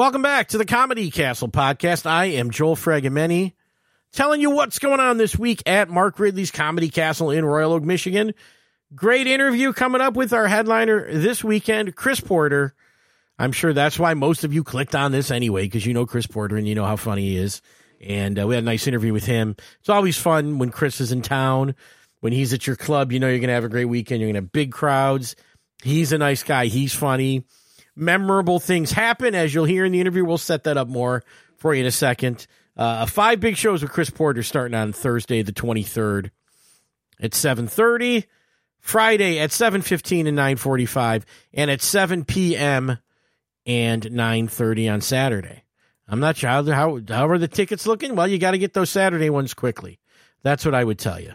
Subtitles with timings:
[0.00, 2.06] Welcome back to the Comedy Castle podcast.
[2.06, 3.52] I am Joel Fragomeni,
[4.12, 7.82] telling you what's going on this week at Mark Ridley's Comedy Castle in Royal Oak,
[7.82, 8.32] Michigan.
[8.94, 12.72] Great interview coming up with our headliner this weekend, Chris Porter.
[13.38, 16.26] I'm sure that's why most of you clicked on this anyway, because you know Chris
[16.26, 17.60] Porter and you know how funny he is.
[18.00, 19.54] And uh, we had a nice interview with him.
[19.80, 21.74] It's always fun when Chris is in town.
[22.20, 24.22] When he's at your club, you know you're going to have a great weekend.
[24.22, 25.36] You're going to have big crowds.
[25.82, 26.68] He's a nice guy.
[26.68, 27.44] He's funny.
[28.00, 30.24] Memorable things happen, as you'll hear in the interview.
[30.24, 31.22] We'll set that up more
[31.56, 32.46] for you in a second.
[32.76, 36.30] Uh, five big shows with Chris Porter starting on Thursday, the 23rd
[37.20, 38.24] at 7.30,
[38.78, 42.96] Friday at 7.15 and 9.45, and at 7 p.m.
[43.66, 45.64] and 9.30 on Saturday.
[46.08, 48.16] I'm not sure how, how, how are the tickets looking?
[48.16, 50.00] Well, you got to get those Saturday ones quickly.
[50.42, 51.34] That's what I would tell you.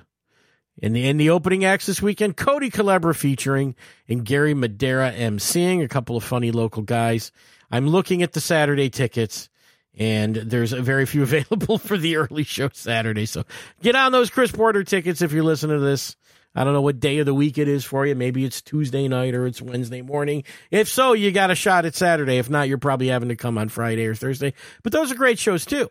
[0.81, 3.75] In the in the opening acts this weekend, Cody Calabra featuring
[4.09, 7.31] and Gary Madera emceeing, a couple of funny local guys.
[7.71, 9.49] I'm looking at the Saturday tickets,
[9.98, 13.26] and there's a very few available for the early show Saturday.
[13.26, 13.46] So
[13.81, 16.18] get on those Chris Porter tickets if you're listening to this.
[16.57, 18.15] I don't know what day of the week it is for you.
[18.15, 20.46] Maybe it's Tuesday night or it's Wednesday morning.
[20.71, 22.37] If so, you got a shot at Saturday.
[22.37, 24.53] If not, you're probably having to come on Friday or Thursday.
[24.81, 25.90] But those are great shows too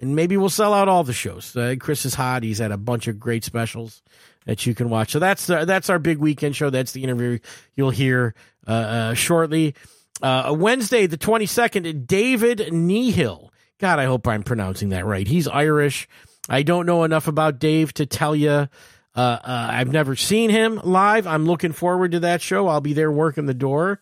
[0.00, 1.56] and maybe we'll sell out all the shows.
[1.56, 4.02] Uh, Chris is hot; he's had a bunch of great specials
[4.44, 5.12] that you can watch.
[5.12, 6.70] So that's uh, that's our big weekend show.
[6.70, 7.38] That's the interview
[7.74, 8.34] you'll hear
[8.66, 9.74] uh, uh shortly.
[10.22, 13.50] Uh, Wednesday, the twenty second, David Nihill.
[13.78, 15.26] God, I hope I'm pronouncing that right.
[15.26, 16.08] He's Irish.
[16.48, 18.68] I don't know enough about Dave to tell you.
[19.14, 21.26] Uh, I've never seen him live.
[21.26, 22.68] I'm looking forward to that show.
[22.68, 23.98] I'll be there working the door,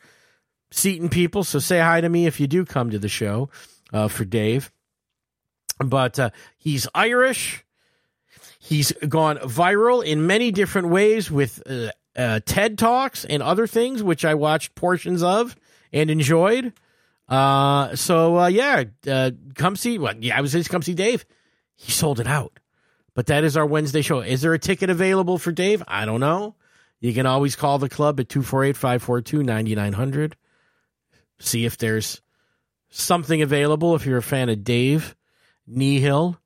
[0.73, 1.45] seating people.
[1.45, 3.49] So say hi to me if you do come to the show
[4.09, 4.73] for Dave
[5.79, 7.65] but uh, he's Irish.
[8.59, 14.03] He's gone viral in many different ways with uh, uh, TED Talks and other things,
[14.03, 15.57] which I watched portions of
[15.93, 16.73] and enjoyed.
[17.29, 19.99] Uh, so uh, yeah, uh, come see.
[19.99, 21.25] Well, yeah, I was just come see Dave.
[21.77, 22.59] He sold it out.
[23.15, 24.21] But that is our Wednesday show.
[24.21, 25.83] Is there a ticket available for Dave?
[25.87, 26.57] I don't know.
[27.01, 30.37] You can always call the club at 248 542 9900.
[31.39, 32.21] See if there's
[32.91, 35.15] something available if you're a fan of Dave.
[35.71, 36.37] Nihill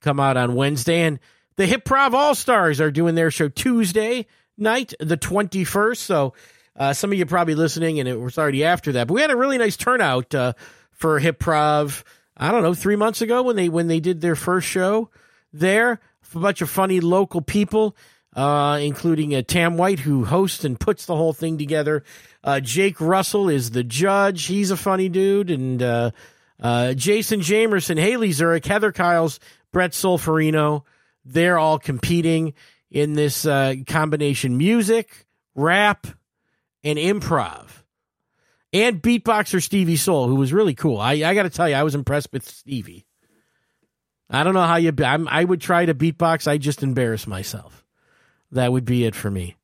[0.00, 1.02] come out on Wednesday.
[1.02, 1.18] And
[1.56, 4.26] the Hip Prov All Stars are doing their show Tuesday
[4.56, 5.96] night, the 21st.
[5.96, 6.34] So
[6.76, 9.08] uh, some of you probably listening, and it was already after that.
[9.08, 10.52] But we had a really nice turnout uh,
[10.92, 12.04] for Hip Prov.
[12.36, 15.10] I don't know, three months ago when they when they did their first show
[15.52, 16.00] there.
[16.34, 17.96] A bunch of funny local people,
[18.36, 22.04] uh, including uh, Tam White, who hosts and puts the whole thing together.
[22.44, 24.44] Uh, Jake Russell is the judge.
[24.44, 25.82] He's a funny dude, and
[26.60, 29.40] uh, Jason Jamerson, Haley Zurich, Heather Kyles,
[29.72, 30.82] Brett Solferino,
[31.24, 32.54] they're all competing
[32.90, 36.06] in this uh, combination music, rap,
[36.82, 37.68] and improv.
[38.72, 40.98] And beatboxer Stevie Soul, who was really cool.
[40.98, 43.06] I, I got to tell you, I was impressed with Stevie.
[44.30, 44.92] I don't know how you.
[45.04, 46.46] I'm, I would try to beatbox.
[46.46, 47.84] I just embarrass myself.
[48.52, 49.57] That would be it for me.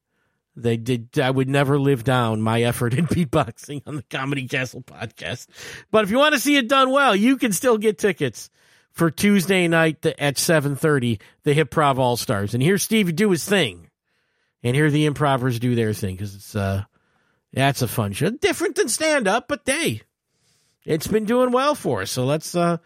[0.57, 1.19] They did.
[1.19, 5.47] I would never live down my effort in beatboxing on the Comedy Castle podcast.
[5.91, 8.51] But if you want to see it done well, you can still get tickets
[8.93, 11.21] for Tuesday night at seven thirty.
[11.43, 13.91] The Hip Prov All Stars, and hear Steve do his thing,
[14.63, 16.85] and hear the improvers do their thing because it's uh,
[17.53, 20.03] that's a fun show, different than stand up, but they,
[20.85, 22.11] it's been doing well for us.
[22.11, 22.79] So let's uh,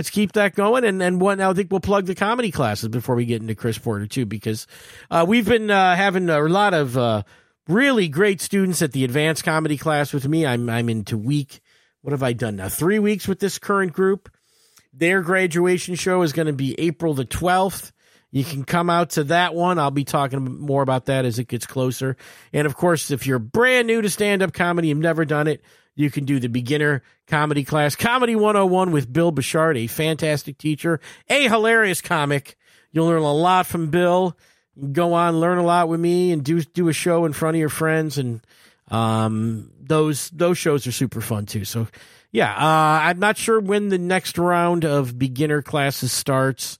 [0.00, 0.82] let's keep that going.
[0.82, 3.76] And and one, I think we'll plug the comedy classes before we get into Chris
[3.76, 4.66] Porter too, because
[5.10, 7.22] uh, we've been uh, having a lot of uh,
[7.68, 10.46] really great students at the advanced comedy class with me.
[10.46, 11.60] I'm I'm into week.
[12.00, 12.70] What have I done now?
[12.70, 14.30] Three weeks with this current group.
[14.94, 17.92] Their graduation show is going to be April the 12th.
[18.32, 19.78] You can come out to that one.
[19.78, 22.16] I'll be talking more about that as it gets closer.
[22.52, 25.62] And of course, if you're brand new to stand up comedy, you've never done it,
[25.96, 31.00] you can do the beginner comedy class, Comedy 101 with Bill Bouchard, a fantastic teacher,
[31.28, 32.56] a hilarious comic.
[32.92, 34.36] You'll learn a lot from Bill.
[34.92, 37.60] Go on, learn a lot with me, and do do a show in front of
[37.60, 38.18] your friends.
[38.18, 38.40] And
[38.88, 41.64] um, those those shows are super fun too.
[41.64, 41.88] So
[42.32, 46.78] yeah, uh, I'm not sure when the next round of beginner classes starts.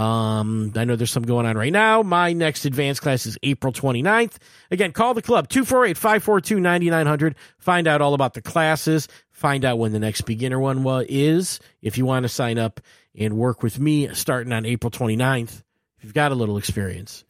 [0.00, 2.02] Um, I know there's some going on right now.
[2.02, 4.36] My next advanced class is April 29th.
[4.70, 7.34] Again, call the club 248 542 9900.
[7.58, 9.08] Find out all about the classes.
[9.30, 11.60] Find out when the next beginner one is.
[11.82, 12.80] If you want to sign up
[13.14, 15.62] and work with me starting on April 29th,
[15.98, 17.24] if you've got a little experience,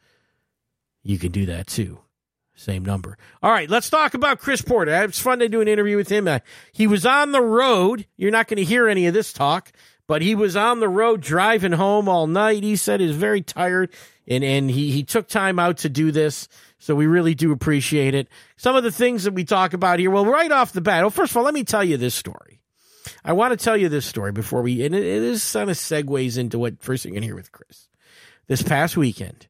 [1.02, 1.99] you can do that too.
[2.55, 3.19] Same number.
[3.43, 4.93] All right, let's talk about Chris Porter.
[5.02, 6.28] It's fun to do an interview with him.
[6.28, 6.38] Uh,
[6.72, 8.06] he was on the road.
[8.17, 9.72] You're not going to hear any of this talk
[10.11, 12.65] but he was on the road driving home all night.
[12.65, 13.91] He said he's very tired
[14.27, 16.49] and and he he took time out to do this.
[16.81, 18.27] So we really do appreciate it.
[18.57, 20.11] Some of the things that we talk about here.
[20.11, 22.61] Well, right off the bat, well, first of all, let me tell you this story.
[23.25, 25.77] I want to tell you this story before we, and it, it is kind of
[25.77, 27.87] segues into what first you're going to hear with Chris.
[28.49, 29.47] This past weekend,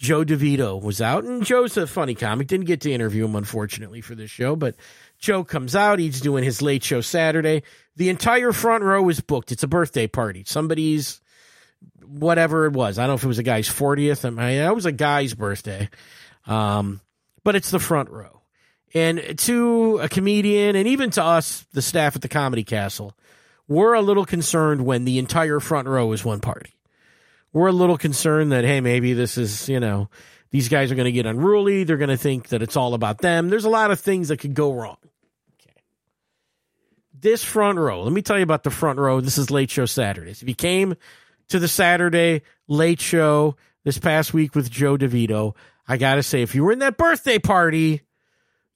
[0.00, 2.46] Joe DeVito was out, and Joe's a funny comic.
[2.46, 4.74] Didn't get to interview him, unfortunately, for this show, but
[5.18, 5.98] Joe comes out.
[5.98, 7.64] He's doing his late show Saturday.
[7.96, 9.52] The entire front row is booked.
[9.52, 10.42] It's a birthday party.
[10.46, 11.20] Somebody's
[12.02, 12.98] whatever it was.
[12.98, 14.24] I don't know if it was a guy's 40th.
[14.24, 15.90] I mean, it was a guy's birthday.
[16.46, 17.02] Um,
[17.44, 18.40] but it's the front row.
[18.94, 23.14] And to a comedian and even to us, the staff at the Comedy Castle,
[23.68, 26.72] we're a little concerned when the entire front row is one party.
[27.52, 30.08] We're a little concerned that, hey, maybe this is, you know,
[30.50, 31.84] these guys are going to get unruly.
[31.84, 33.48] They're going to think that it's all about them.
[33.48, 34.96] There's a lot of things that could go wrong.
[35.60, 35.74] Okay.
[37.18, 39.20] This front row, let me tell you about the front row.
[39.20, 40.42] This is Late Show Saturdays.
[40.42, 40.94] If you came
[41.48, 45.54] to the Saturday Late Show this past week with Joe DeVito,
[45.88, 48.02] I got to say, if you were in that birthday party,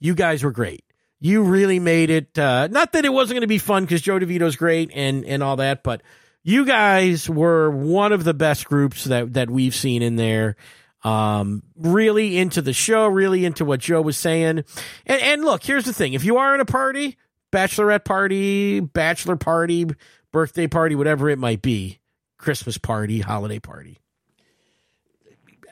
[0.00, 0.84] you guys were great.
[1.20, 2.36] You really made it.
[2.36, 5.42] Uh, not that it wasn't going to be fun because Joe DeVito's great and, and
[5.42, 6.02] all that, but
[6.44, 10.56] you guys were one of the best groups that, that we've seen in there.
[11.02, 14.64] Um, really into the show, really into what Joe was saying.
[15.04, 16.14] And, and look, here's the thing.
[16.14, 17.18] If you are in a party,
[17.52, 19.86] bachelorette party, bachelor party,
[20.32, 21.98] birthday party, whatever it might be,
[22.38, 23.98] Christmas party, holiday party,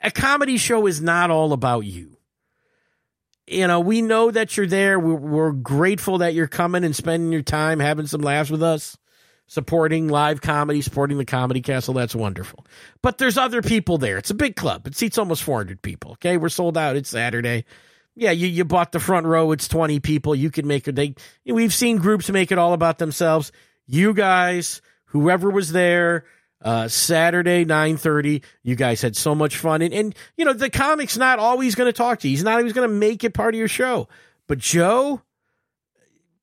[0.03, 2.17] a comedy show is not all about you.
[3.47, 4.99] You know, we know that you're there.
[4.99, 8.97] We're, we're grateful that you're coming and spending your time having some laughs with us
[9.53, 11.93] supporting live comedy, supporting the Comedy Castle.
[11.93, 12.65] That's wonderful.
[13.03, 14.17] But there's other people there.
[14.17, 14.87] It's a big club.
[14.87, 16.13] It seats almost 400 people.
[16.13, 16.95] Okay, we're sold out.
[16.95, 17.65] It's Saturday.
[18.15, 19.51] Yeah, you, you bought the front row.
[19.51, 20.33] It's 20 people.
[20.33, 20.95] You can make it.
[20.95, 21.13] They
[21.45, 23.51] we've seen groups make it all about themselves.
[23.85, 26.25] You guys, whoever was there,
[26.63, 28.43] uh, Saturday, 9.30.
[28.63, 29.83] You guys had so much fun.
[29.83, 32.31] And, and you know, the comic's not always going to talk to you.
[32.35, 34.07] He's not always going to make it part of your show.
[34.47, 35.21] But Joe,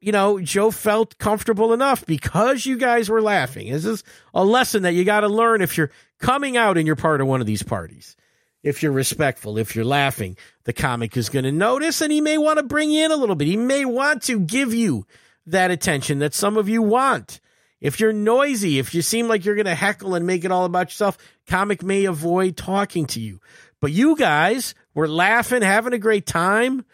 [0.01, 3.71] you know, Joe felt comfortable enough because you guys were laughing.
[3.71, 4.03] This is
[4.33, 7.27] a lesson that you got to learn if you're coming out and you're part of
[7.27, 8.17] one of these parties.
[8.63, 12.39] If you're respectful, if you're laughing, the comic is going to notice and he may
[12.39, 13.49] want to bring you in a little bit.
[13.49, 15.07] He may want to give you
[15.47, 17.41] that attention that some of you want.
[17.81, 20.67] If you're noisy, if you seem like you're going to heckle and make it all
[20.67, 23.41] about yourself, comic may avoid talking to you.
[23.81, 26.85] But you guys were laughing, having a great time.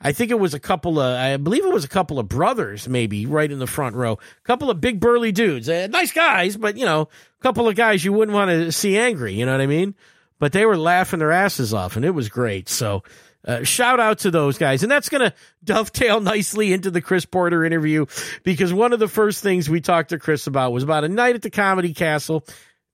[0.00, 2.88] I think it was a couple of, I believe it was a couple of brothers,
[2.88, 4.12] maybe right in the front row.
[4.12, 7.74] A couple of big burly dudes, uh, nice guys, but you know, a couple of
[7.74, 9.34] guys you wouldn't want to see angry.
[9.34, 9.94] You know what I mean?
[10.38, 12.68] But they were laughing their asses off, and it was great.
[12.68, 13.02] So,
[13.44, 15.34] uh, shout out to those guys, and that's going to
[15.64, 18.06] dovetail nicely into the Chris Porter interview
[18.44, 21.34] because one of the first things we talked to Chris about was about a night
[21.34, 22.44] at the Comedy Castle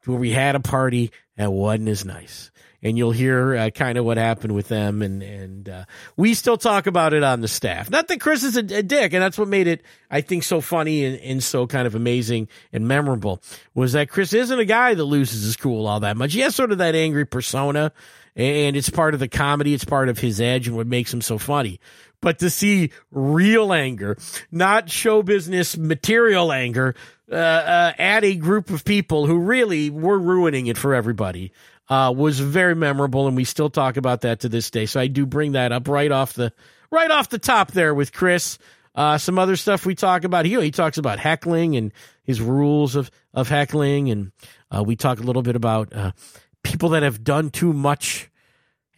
[0.06, 2.50] where we had a party that wasn't as nice
[2.84, 5.00] and you'll hear uh, kind of what happened with them.
[5.02, 5.84] And and uh,
[6.16, 7.90] we still talk about it on the staff.
[7.90, 10.60] Not that Chris is a, a dick, and that's what made it, I think, so
[10.60, 13.42] funny and, and, so kind of amazing and memorable.
[13.74, 16.34] Was that Chris isn't a guy that loses his cool all that much.
[16.34, 17.92] He has sort of that angry persona,
[18.36, 19.74] and it's part of the comedy.
[19.74, 21.80] It's part of his edge and what makes him so funny.
[22.20, 24.16] But to see real anger,
[24.50, 26.94] not show business material anger,
[27.30, 31.52] uh, uh, at a group of people who really were ruining it for everybody
[31.88, 34.86] uh, was very memorable, and we still talk about that to this day.
[34.86, 36.52] So I do bring that up right off the
[36.90, 38.58] right off the top there with Chris.
[38.94, 40.44] Uh, some other stuff we talk about.
[40.44, 44.08] He, he talks about heckling and his rules of, of heckling.
[44.10, 44.32] And
[44.70, 46.12] uh, we talk a little bit about uh,
[46.64, 48.28] people that have done too much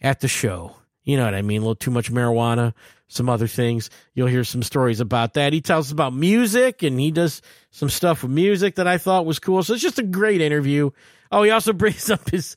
[0.01, 0.75] at the show.
[1.03, 1.59] You know what I mean?
[1.59, 2.73] A little too much marijuana,
[3.07, 3.89] some other things.
[4.13, 5.53] You'll hear some stories about that.
[5.53, 9.25] He tells us about music and he does some stuff with music that I thought
[9.25, 9.63] was cool.
[9.63, 10.89] So it's just a great interview.
[11.31, 12.55] Oh, he also brings up his.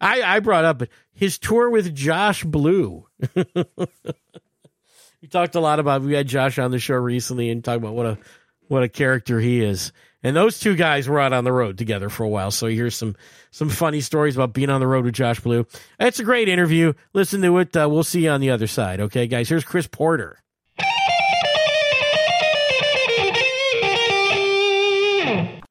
[0.00, 3.06] I I brought up his tour with Josh Blue.
[3.34, 3.46] we
[5.30, 6.02] talked a lot about.
[6.02, 8.18] We had Josh on the show recently and talked about what a
[8.68, 9.92] what a character he is.
[10.28, 12.50] And those two guys were out on the road together for a while.
[12.50, 13.16] So here's some
[13.50, 15.66] some funny stories about being on the road with Josh Blue.
[15.98, 16.92] It's a great interview.
[17.14, 17.74] Listen to it.
[17.74, 19.00] Uh, we'll see you on the other side.
[19.00, 19.48] Okay, guys.
[19.48, 20.38] Here's Chris Porter.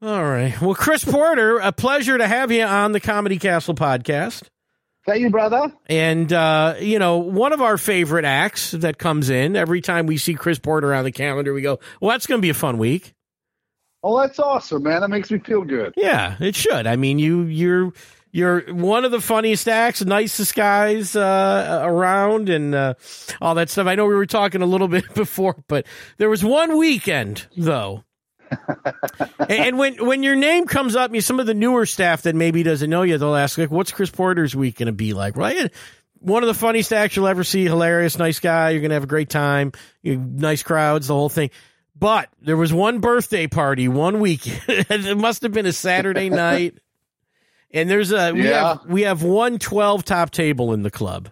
[0.01, 0.59] All right.
[0.59, 4.41] Well, Chris Porter, a pleasure to have you on the Comedy Castle podcast.
[5.05, 5.71] Thank you, brother.
[5.85, 10.17] And, uh, you know, one of our favorite acts that comes in every time we
[10.17, 12.79] see Chris Porter on the calendar, we go, well, that's going to be a fun
[12.79, 13.13] week.
[14.07, 15.01] Oh, that's awesome, man.
[15.01, 15.93] That makes me feel good.
[15.97, 16.87] Yeah, it should.
[16.87, 17.91] I mean, you, you're,
[18.31, 22.93] you're one of the funniest acts, nicest guys uh, around, and uh,
[23.41, 23.85] all that stuff.
[23.85, 25.85] I know we were talking a little bit before, but
[26.19, 28.05] there was one weekend though
[29.39, 32.33] and, and when when your name comes up, you some of the newer staff that
[32.33, 35.35] maybe doesn't know you, they'll ask like, "What's Chris Porter's week going to be like?"
[35.35, 35.69] Right?
[36.19, 37.65] One of the funniest acts you'll ever see.
[37.65, 38.69] Hilarious, nice guy.
[38.69, 39.73] You're going to have a great time.
[40.01, 41.51] You, nice crowds, the whole thing.
[41.99, 44.41] But there was one birthday party one week.
[44.67, 46.75] it must have been a Saturday night.
[47.71, 48.69] And there's a we Yeah.
[48.79, 51.29] have we have one 12 top table in the club.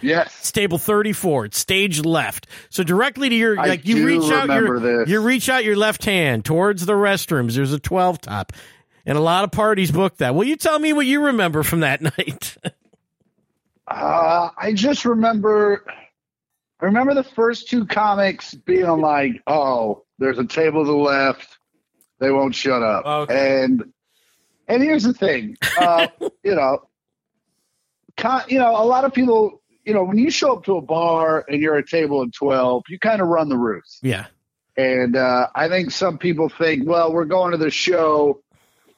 [0.00, 0.34] Yes.
[0.40, 1.46] It's table 34.
[1.46, 2.46] It's stage left.
[2.70, 5.08] So directly to your I like you reach out your remember this.
[5.08, 7.54] you reach out your left hand towards the restrooms.
[7.54, 8.52] There's a 12 top.
[9.04, 10.34] And a lot of parties booked that.
[10.34, 12.56] Will you tell me what you remember from that night?
[13.88, 15.84] Uh, I just remember,
[16.82, 21.56] I remember the first two comics being like, "Oh, there's a table to the left.
[22.18, 23.62] They won't shut up." Okay.
[23.62, 23.84] And
[24.66, 26.08] and here's the thing, uh,
[26.44, 26.88] you know,
[28.16, 30.82] con- you know, a lot of people, you know, when you show up to a
[30.82, 34.00] bar and you're a table of twelve, you kind of run the roost.
[34.02, 34.26] yeah.
[34.76, 38.42] And uh, I think some people think, well, we're going to the show.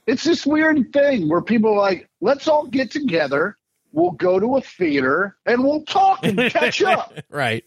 [0.07, 3.57] It's this weird thing where people are like, let's all get together.
[3.95, 7.15] We'll go to a theater and we'll talk and catch up.
[7.31, 7.65] right.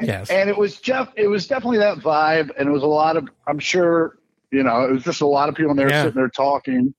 [0.00, 0.28] Yes.
[0.28, 1.08] And it was Jeff.
[1.16, 3.28] It was definitely that vibe, and it was a lot of.
[3.46, 4.18] I'm sure
[4.50, 6.02] you know it was just a lot of people in there Yeah.
[6.02, 6.94] sitting there talking,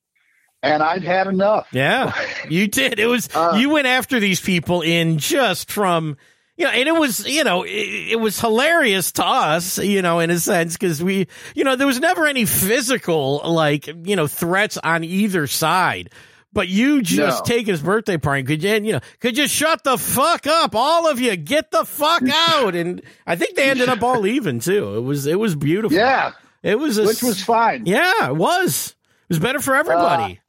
[0.64, 1.68] and I'd had enough.
[1.74, 2.14] Yeah,
[2.50, 2.98] you did.
[3.00, 6.16] It was Uh, you went after these people in just from
[6.58, 7.70] you know, and it was you know it,
[8.14, 11.88] it was hilarious to us, you know, in a sense because we you know there
[11.88, 16.10] was never any physical like you know threats on either side.
[16.56, 17.56] But you just No.
[17.56, 18.42] take his birthday party.
[18.44, 21.36] Could you, you know, could you shut the fuck up, all of you?
[21.36, 22.74] Get the fuck out!
[22.76, 24.96] And I think they ended up all even too.
[24.96, 25.96] It was, it was beautiful.
[25.98, 26.32] Yeah,
[26.64, 27.86] it was, a, which was fine.
[27.86, 28.96] yeah, it was.
[29.24, 30.40] It was better for everybody.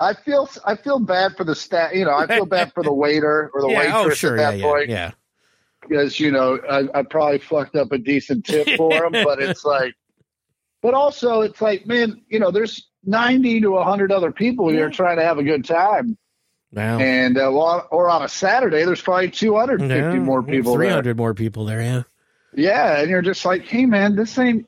[0.00, 1.92] Uh, I feel I feel bad for the staff.
[1.94, 4.38] You know, I feel bad for the waiter or the yeah, oh, waitress oh sure,
[4.38, 4.88] at that yeah, point.
[4.88, 5.10] yeah, yeah.
[5.86, 9.64] because you know I, I probably fucked up a decent tip for him, but it's
[9.66, 9.94] like,
[10.80, 15.16] but also it's like, man, you know, there's 90 to 100 other people here trying
[15.18, 16.16] to have a good time,
[16.72, 16.98] Wow.
[17.00, 21.14] and uh, well, or on a Saturday, there's probably 250 Yeah, more people 300 there.
[21.14, 21.80] more people there.
[21.82, 22.02] Yeah.
[22.54, 24.66] Yeah, and you're just like, hey, man, this ain't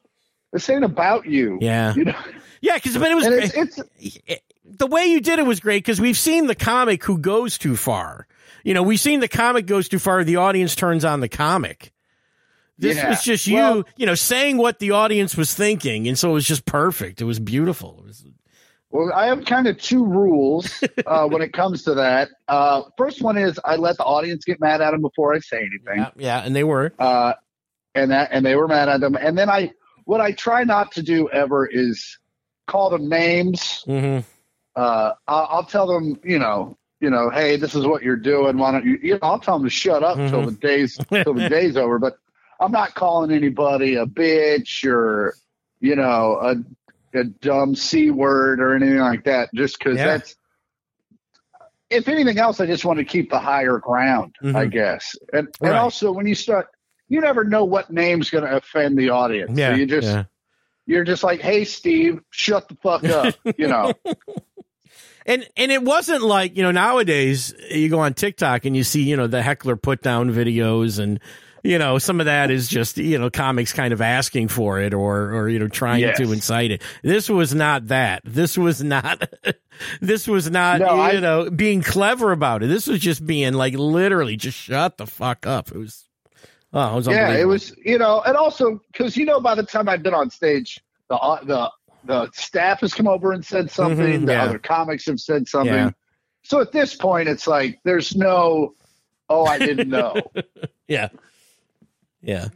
[0.53, 1.59] this ain't about you.
[1.61, 1.95] Yeah.
[1.95, 2.15] you know,
[2.61, 3.81] Yeah, because but it was it's, it's
[4.27, 7.59] it- the way you did it was great because we've seen the comic who goes
[7.59, 8.27] too far.
[8.65, 10.25] You know, we've seen the comic goes too far.
[10.25, 11.93] The audience turns on the comic.
[12.79, 13.11] This Yeah.
[13.11, 16.35] was just you, Well- you know, saying what the audience was thinking, and so it
[16.35, 17.21] was just perfect.
[17.21, 17.97] It was beautiful.
[18.01, 18.25] It was,
[18.91, 22.31] Well, I have kind of two rules uh, when it comes to that.
[22.49, 25.59] Uh, first one is I let the audience get mad at him before I say
[25.59, 25.99] anything.
[25.99, 26.93] yeah, yeah, and they were.
[26.99, 27.35] uh,
[27.97, 29.15] and that and they were mad at them.
[29.15, 29.71] And then I,
[30.05, 32.19] what I try not to do ever is
[32.67, 33.83] call them names.
[33.87, 34.19] hmm
[34.75, 38.59] Uh, I'll, I'll tell them, you know, you know, hey, this is what you're doing.
[38.59, 38.99] Why don't you?
[39.01, 40.47] You know, I'll tell them to shut up till Mhm.
[40.47, 41.99] the days till the day's over.
[42.01, 42.19] But
[42.61, 45.35] I'm not calling anybody a bitch or
[45.81, 49.49] you know a a dumb c word or anything like that.
[49.55, 50.07] Just because Yeah.
[50.07, 50.37] that's.
[51.91, 54.71] If anything else, I just want to keep the higher ground, I Mhm.
[54.73, 55.15] guess.
[55.33, 55.69] And Right.
[55.69, 56.69] and also when you start,
[57.09, 59.57] you never know what name's going to offend the audience.
[59.57, 60.25] Yeah, so you just yeah.
[60.87, 63.35] you're just like, hey, Steve, shut the fuck up.
[63.59, 63.93] you know.
[65.27, 69.03] And and it wasn't like you know nowadays you go on TikTok and you see
[69.03, 71.19] you know the heckler put down videos and
[71.63, 74.93] you know some of that is just you know comics kind of asking for it
[74.93, 76.19] or or you know trying Yes.
[76.19, 76.83] to incite it.
[77.03, 78.21] This was not that.
[78.25, 79.27] This was not.
[80.01, 82.67] this was not No, you I- know being clever about it.
[82.67, 85.69] This was just being like literally just shut the fuck up.
[85.71, 86.05] It was.
[86.77, 89.63] Oh, it was yeah, it was, you know, and also because you know, by the
[89.63, 91.71] time I'd been on stage, the uh, the
[92.05, 94.23] the staff has come over and said something.
[94.23, 94.45] Mhm, the yeah.
[94.45, 95.75] other comics have said something.
[95.75, 95.91] Yeah.
[96.43, 98.75] So at this point, it's like there's no,
[99.29, 100.15] oh, I didn't know.
[100.87, 101.09] Yeah.
[102.21, 102.49] Yeah.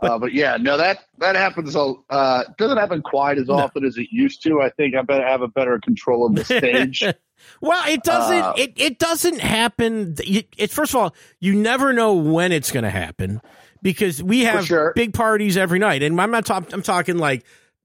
[0.00, 1.76] uh, but yeah, no, that that happens.
[1.76, 3.54] Uh, doesn't happen quite as No.
[3.54, 4.60] often as it used to.
[4.60, 7.04] I think I better have a better control of the stage.
[7.60, 8.42] Well, it doesn't.
[8.42, 10.14] Uh, it it doesn't happen.
[10.24, 13.40] It, it first of all, you never know when it's going to happen
[13.82, 14.92] because we have sure.
[14.94, 16.72] big parties every night, and I'm not talking.
[16.72, 17.44] I'm talking like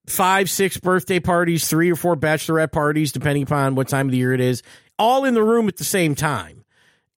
[0.09, 4.17] five, six birthday parties, three or four bachelorette parties, depending upon what time of the
[4.17, 4.63] year it is,
[4.97, 6.63] all in the room at the same time.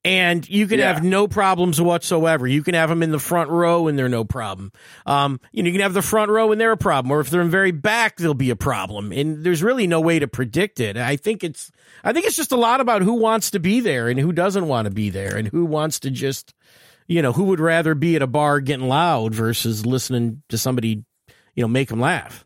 [0.05, 0.93] And you can Yeah.
[0.95, 2.45] have no problems whatsoever.
[2.45, 4.73] You can have them in the front row and they're no problem.
[5.07, 7.31] Um, you know, you can have the front row and they're a problem, or if
[7.31, 9.13] they're in very back, there'll be a problem.
[9.13, 10.97] And there's really no way to predict it.
[10.97, 11.71] I think it's,
[12.03, 14.67] I think it's just a lot about who wants to be there and who doesn't
[14.67, 16.53] want to be there and who wants to just,
[17.07, 21.05] you know, who would rather be at a bar getting loud versus listening to somebody,
[21.55, 22.45] you know, make them laugh.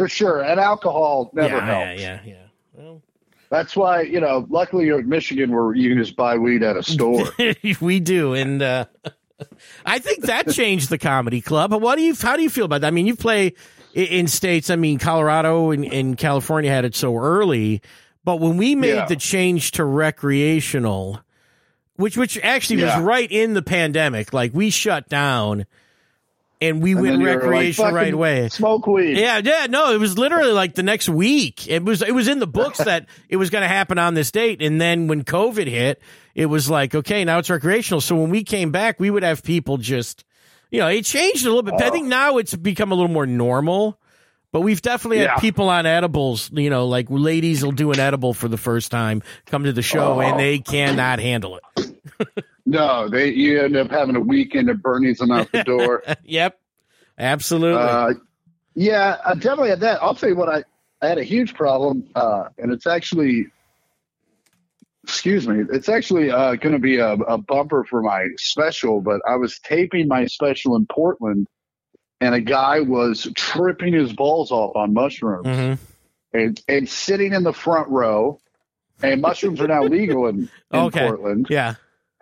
[0.00, 0.40] For sure.
[0.42, 2.00] And alcohol never yeah, helps.
[2.00, 2.36] yeah, yeah, yeah.
[2.72, 3.02] Well,
[3.50, 4.46] That's why you know.
[4.48, 7.26] Luckily, you're in Michigan, where you can just buy weed at a store.
[7.82, 8.86] we do, and uh,
[9.84, 11.70] I think that changed the comedy club.
[11.70, 12.14] But what do you?
[12.14, 12.86] How do you feel about that?
[12.86, 13.52] I mean, you play
[13.94, 14.70] in states.
[14.70, 17.82] I mean, Colorado and, and California had it so early,
[18.24, 19.06] but when we made Yeah.
[19.06, 21.20] the change to recreational,
[21.96, 22.96] which which actually Yeah.
[22.98, 25.66] was right in the pandemic, like we shut down
[26.60, 28.48] and we And went you're like, right "Fucking away.
[28.50, 29.16] Smoke weed.
[29.18, 31.66] Yeah, yeah, no, it was literally like the next week.
[31.68, 34.30] It was it was in the books that it was going to happen on this
[34.30, 36.02] date, and then when COVID hit,
[36.34, 38.00] it was like okay, now it's recreational.
[38.00, 40.24] So when we came back, we would have people just,
[40.70, 41.74] you know, it changed a little bit.
[41.80, 41.90] I Oh.
[41.90, 43.98] think now it's become a little more normal.
[44.52, 45.34] But we've definitely Yeah.
[45.34, 48.90] had people on edibles, you know, like ladies will do an edible for the first
[48.90, 50.20] time, come to the show, Oh.
[50.20, 51.86] and they cannot handle it.
[52.66, 56.02] No, they you end up having a weekend at Bernie's and out the door.
[56.24, 56.58] yep,
[57.18, 57.82] absolutely.
[57.82, 58.14] uh,
[58.74, 60.02] yeah, I definitely had that.
[60.02, 60.64] I'll tell you what, I,
[61.02, 63.46] I had a huge problem, uh, and it's actually,
[65.04, 69.00] excuse me, it's actually uh, going to be a, a bumper for my special.
[69.00, 71.48] But I was taping my special in Portland,
[72.20, 75.46] and a guy was tripping his balls off on mushrooms.
[75.46, 75.74] hmm
[76.32, 78.38] and, and sitting in the front row.
[79.02, 81.00] And mushrooms are now legal in, in Okay.
[81.00, 81.46] Portland.
[81.48, 81.74] Yeah.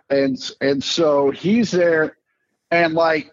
[0.09, 2.17] And and so he's there,
[2.71, 3.31] and like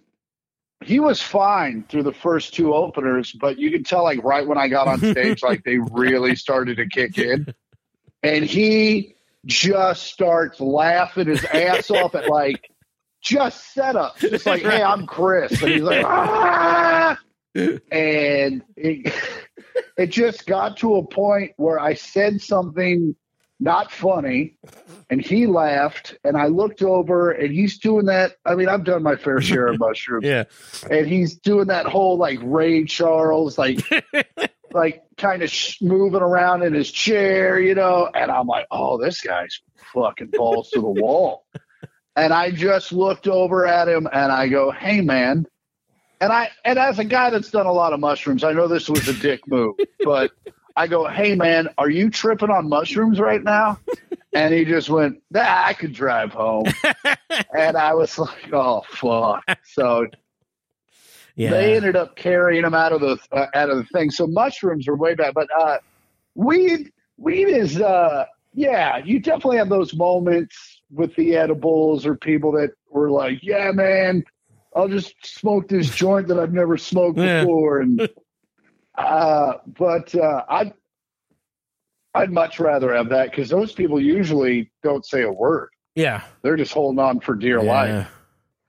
[0.85, 4.59] he was fine through the first two openers, but you could tell like right when
[4.59, 7.47] I got on stage, like they really started to kick in,
[8.23, 9.15] and he
[9.47, 12.71] just starts laughing his ass off at like
[13.23, 17.19] just setup, just like hey, I'm Chris, and he's like ah!
[17.55, 19.15] and it,
[19.97, 23.17] it just got to a point where I said something
[23.59, 24.57] not funny.
[25.09, 28.37] And he laughed and I looked over and he's doing that.
[28.45, 30.27] I mean I've done my fair share of mushrooms.
[30.27, 30.45] Yeah.
[30.91, 33.81] and he's doing that whole like Ray Charles like
[34.73, 38.11] like kind of sh- moving around in his chair you know?
[38.15, 39.61] And I'm like oh this guy's
[39.95, 41.47] fucking balls to the wall.
[42.15, 45.47] And I just looked over at him and I go hey man.
[46.21, 48.89] And I and as a guy that's done a lot of mushrooms, I know this
[48.89, 50.31] was a dick move, but
[50.77, 53.79] I go, "Hey man, are you tripping on mushrooms right now?"
[54.35, 56.67] And he just went, "Nah, I could drive home."
[57.57, 60.07] and I was like, "Oh fuck!" So
[61.37, 61.51] Yeah.
[61.51, 64.11] they ended up carrying him out of the uh, out of the thing.
[64.11, 65.79] So mushrooms are way back, but uh,
[66.35, 72.53] weed weed is uh, yeah, you definitely have those moments with the edibles or people
[72.53, 74.23] that were like, "Yeah, man."
[74.75, 77.41] I'll just smoke this joint that I've never smoked Yeah.
[77.41, 78.07] before, and
[78.97, 80.73] uh, but uh, I'd
[82.15, 86.23] I'd much rather have that because those people usually don't say a word; yeah.
[86.43, 88.09] they're just holding on for dear life.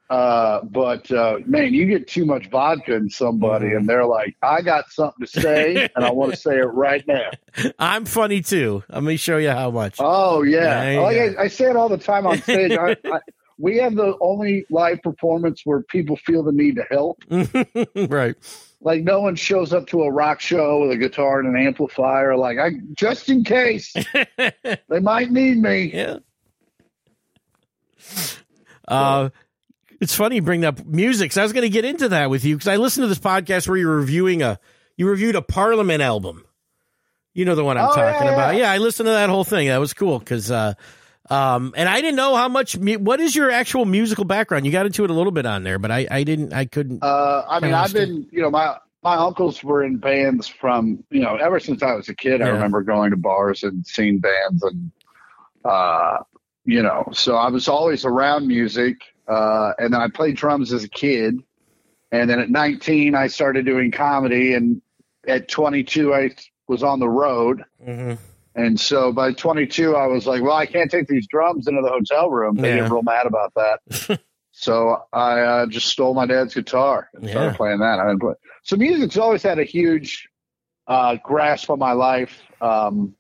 [0.10, 3.78] Uh, but uh, man, you get too much vodka in somebody, Mhm.
[3.78, 7.06] and they're like, "I got something to say, and I want to say it right
[7.08, 7.30] now."
[7.78, 8.84] I'm funny too.
[8.90, 9.98] Let me show you how much.
[10.00, 11.34] Oh yeah, Yeah, like yeah.
[11.38, 12.72] I, I say it all the time on stage.
[12.72, 13.20] I, I,
[13.58, 17.22] we have the only live performance where people feel the need to help.
[18.10, 18.36] right.
[18.80, 22.36] Like no one shows up to a rock show with a guitar and an amplifier.
[22.38, 23.94] Like I just in case
[24.38, 25.92] they might need me.
[25.94, 26.18] yeah.
[28.88, 29.30] Uh,
[30.00, 31.36] it's funny you bring up music.
[31.38, 33.68] I was going to get into that with you because I listened to this podcast
[33.68, 34.60] where you were reviewing a
[34.96, 36.44] you reviewed a Parliament album.
[37.34, 38.34] You know the one I'm Oh, yeah, talking yeah.
[38.34, 38.56] about.
[38.56, 39.68] Yeah, I listened to that whole thing.
[39.68, 40.74] That was cool because, uh,
[41.30, 42.78] um, and I didn't know how much.
[42.78, 44.66] Mu- what is your actual musical background?
[44.66, 46.54] You got into it a little bit on there, but I, I didn't.
[46.54, 47.04] I couldn't.
[47.04, 51.22] Uh, I mean, I've been, you know, my my uncles were in bands from, you
[51.22, 52.42] know, ever since I was a kid.
[52.42, 54.92] I remember going to bars and seeing bands, and
[55.66, 56.18] uh,
[56.66, 58.98] you know, so I was always around music.
[59.28, 61.36] Uh, and then I played drums as a kid,
[62.12, 64.82] and then at 19 I started doing comedy, and
[65.28, 66.32] at 22 I
[66.70, 67.64] was on the road.
[67.86, 68.18] Mhm.
[68.58, 71.90] And so by 22, I was like, well, I can't take these drums into the
[71.90, 72.56] hotel room.
[72.56, 72.82] They Yeah.
[72.82, 74.20] get real mad about that.
[74.52, 77.56] so I uh, just stole my dad's guitar and started Yeah.
[77.58, 78.00] playing that.
[78.00, 78.34] I didn't play.
[78.64, 80.28] So music's always had a huge
[80.88, 82.42] uh, grasp on my life.
[82.60, 83.14] Um,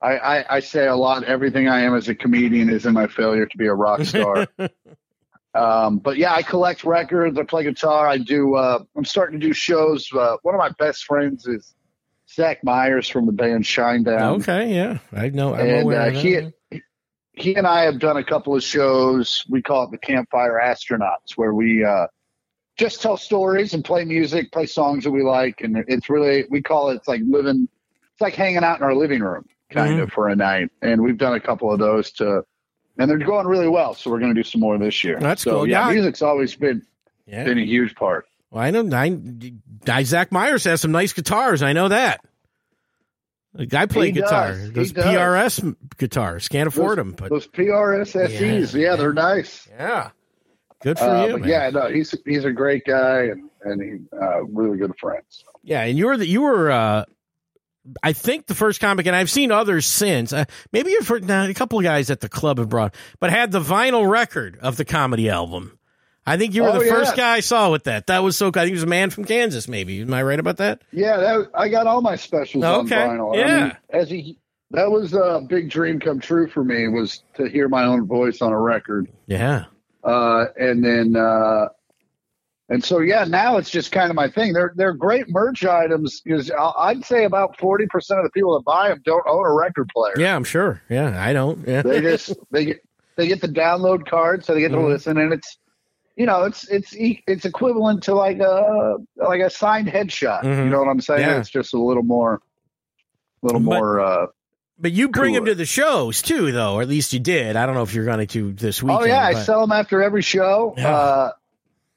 [0.00, 1.24] I, I, I say a lot.
[1.24, 4.46] Everything I am as a comedian is in my failure to be a rock star.
[5.54, 7.38] um, but yeah, I collect records.
[7.38, 8.06] I play guitar.
[8.06, 8.54] I do.
[8.54, 10.08] Uh, I'm starting to do shows.
[10.12, 11.74] Uh, one of my best friends is
[12.28, 15.54] Zach Myers from the band Shinedown okay, yeah, I know.
[15.54, 16.40] I'm and aware uh, he
[17.32, 19.44] he and I have done a couple of shows.
[19.48, 22.06] We call it the Campfire Astronauts, where we uh,
[22.76, 26.62] just tell stories and play music, play songs that we like, and it's really we
[26.62, 27.68] call it it's like living,
[28.12, 30.02] it's like hanging out in our living room, kind Mhm.
[30.04, 30.70] of for a night.
[30.82, 32.42] And we've done a couple of those to,
[32.98, 33.94] and they're going really well.
[33.94, 35.18] So we're going to do some more this year.
[35.20, 35.68] That's so, cool.
[35.68, 36.82] Yeah, Yeah, music's always been
[37.26, 37.44] yeah.
[37.44, 38.26] been a huge part.
[38.50, 38.88] Well, I know.
[39.88, 41.62] I, Zach Myers has some nice guitars.
[41.62, 42.20] I know that.
[43.54, 44.52] Like, I play He guitar.
[44.52, 44.72] does.
[44.72, 45.04] Those does.
[45.04, 49.66] PRS guitars can't afford them, but Those PRS SEs, yeah, they're nice.
[49.70, 50.10] yeah,
[50.82, 51.48] Good for Uh, you, man.
[51.48, 55.42] yeah, no, he's he's a great guy and and he uh, really good friends.
[55.62, 57.04] Yeah, and you were the, you were uh
[58.02, 60.32] I think the first comic, and I've seen others since.
[60.32, 63.30] Uh, maybe you've heard now, a couple of guys at the club have brought, but
[63.30, 65.78] had the vinyl record of the comedy album.
[66.26, 68.08] I think you were Oh, the first guy I saw with that.
[68.08, 68.48] That was so.
[68.48, 69.68] I think it was a man from Kansas.
[69.68, 70.82] Maybe am I right about that?
[70.92, 73.34] Yeah, that, I got all my specials on Okay, vinyl.
[73.34, 73.62] I yeah.
[73.64, 74.38] mean, as he,
[74.72, 78.42] that was a big dream come true for me was to hear my own voice
[78.42, 79.08] on a record.
[79.28, 79.66] Yeah,
[80.02, 81.68] Uh, and then, uh,
[82.68, 84.52] and so yeah, now it's just kind of my thing.
[84.52, 88.64] They're they're great merch items because I'd say about forty percent of the people that
[88.64, 90.14] buy them don't own a record player.
[90.18, 90.82] yeah, I'm sure.
[90.88, 91.66] Yeah, I don't.
[91.68, 92.80] Yeah, They just they get
[93.14, 94.88] they get the download card, so they get to Mhm.
[94.88, 95.58] listen, and it's
[96.16, 100.42] you know it's it's it's equivalent to like a like a signed headshot.
[100.42, 100.64] Mhm.
[100.64, 101.20] You know what I'm saying?
[101.20, 101.38] Yeah.
[101.38, 102.40] It's just a little more,
[103.42, 104.00] a little But- more.
[104.00, 104.26] uh
[104.78, 107.56] but you bring them to the shows too, though, or at least you did.
[107.56, 108.94] I don't know if you're going to this week.
[109.00, 110.74] Oh yeah, I sell them after every show.
[110.76, 110.94] Yeah.
[110.94, 111.30] Uh,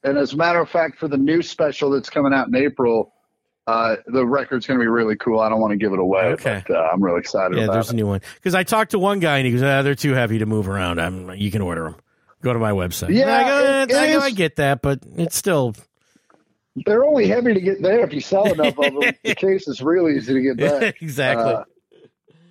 [0.06, 3.12] and as a matter of fact, for the new special that's coming out in April,
[3.68, 5.42] uh, the record's going to be really cool.
[5.42, 6.64] I don't want to give it away, Okay.
[6.66, 7.94] but uh, I'm really excited Yeah, about there's it.
[7.94, 10.14] a new one because I talked to one guy and he goes, ah, "They're too
[10.14, 11.02] heavy to move around.
[11.02, 11.96] I'm, you can order them.
[12.42, 14.82] Go to my website." Yeah, I, go, it- "Eh, I, it is- I get that,
[14.82, 15.76] but it's still
[16.86, 19.14] They're only heavy to get there if you sell enough of them.
[19.24, 21.02] the case is really easy to get back.
[21.02, 21.54] exactly.
[21.54, 21.64] Uh,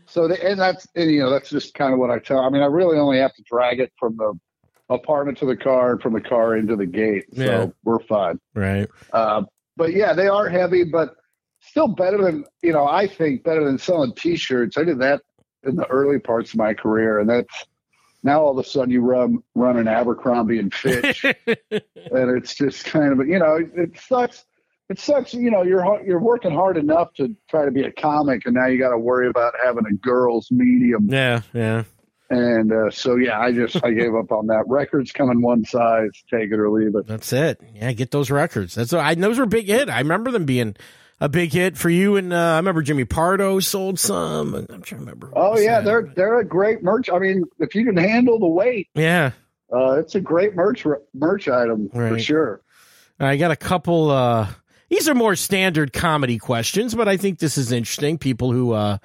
[0.07, 2.39] so, the, and that's and, you know that's just kind of what I tell.
[2.41, 4.33] I mean, I really only have to drag it from the
[4.91, 7.67] apartment to the car and from the car into the gate, so Yeah.
[7.85, 8.41] we're fine.
[8.55, 8.89] right.
[9.13, 9.43] Uh,
[9.77, 11.15] but yeah, they are heavy, but
[11.61, 12.87] still better than you know.
[12.87, 14.79] I think better than selling T-shirts.
[14.79, 15.21] I did that
[15.63, 17.67] in the early parts of my career, and that's
[18.23, 22.85] now all of a sudden you run run an Abercrombie and Fitch, and it's just
[22.85, 24.45] kind of you know it sucks.
[24.89, 25.35] It sucks.
[25.35, 28.67] You know you're you're working hard enough to try to be a comic, and now
[28.67, 31.09] you got to worry about having a girl's medium.
[31.11, 31.85] yeah, yeah.
[32.31, 34.65] And uh, so yeah, I just I gave up on that.
[34.67, 37.07] Records come in one size, take it or leave it.
[37.07, 37.61] That's it.
[37.75, 38.75] Yeah, get those records.
[38.75, 39.89] That's I those were big hit.
[39.89, 40.77] I remember them being
[41.21, 42.17] a big hit for you.
[42.17, 44.55] And uh, I remember Jimmy Pardo sold some.
[44.55, 45.33] I'm trying to remember.
[45.35, 47.09] Oh yeah, had they're they're a great merch.
[47.11, 49.33] I mean, if you can handle the weight, yeah.
[49.73, 52.63] uh, it's a great merch merch item for sure.
[53.21, 54.11] I got a couple.
[54.11, 54.49] Uh,
[54.89, 58.17] these are more standard comedy questions, but I think this is interesting.
[58.19, 58.99] People who uh,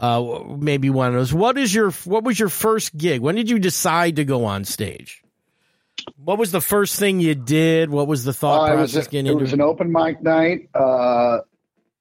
[0.00, 1.34] uh, maybe one of those.
[1.34, 3.20] What is your What was your first gig?
[3.20, 5.22] When did you decide to go on stage?
[6.16, 7.90] What was the first thing you did?
[7.90, 9.92] What was the thought Uh, it was, process a- getting it into was an open
[9.92, 10.68] mic night.
[10.74, 11.38] Uh,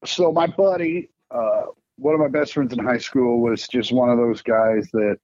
[0.07, 1.63] so my buddy, uh,
[1.97, 5.17] one of my best friends in high school, was just one of those guys that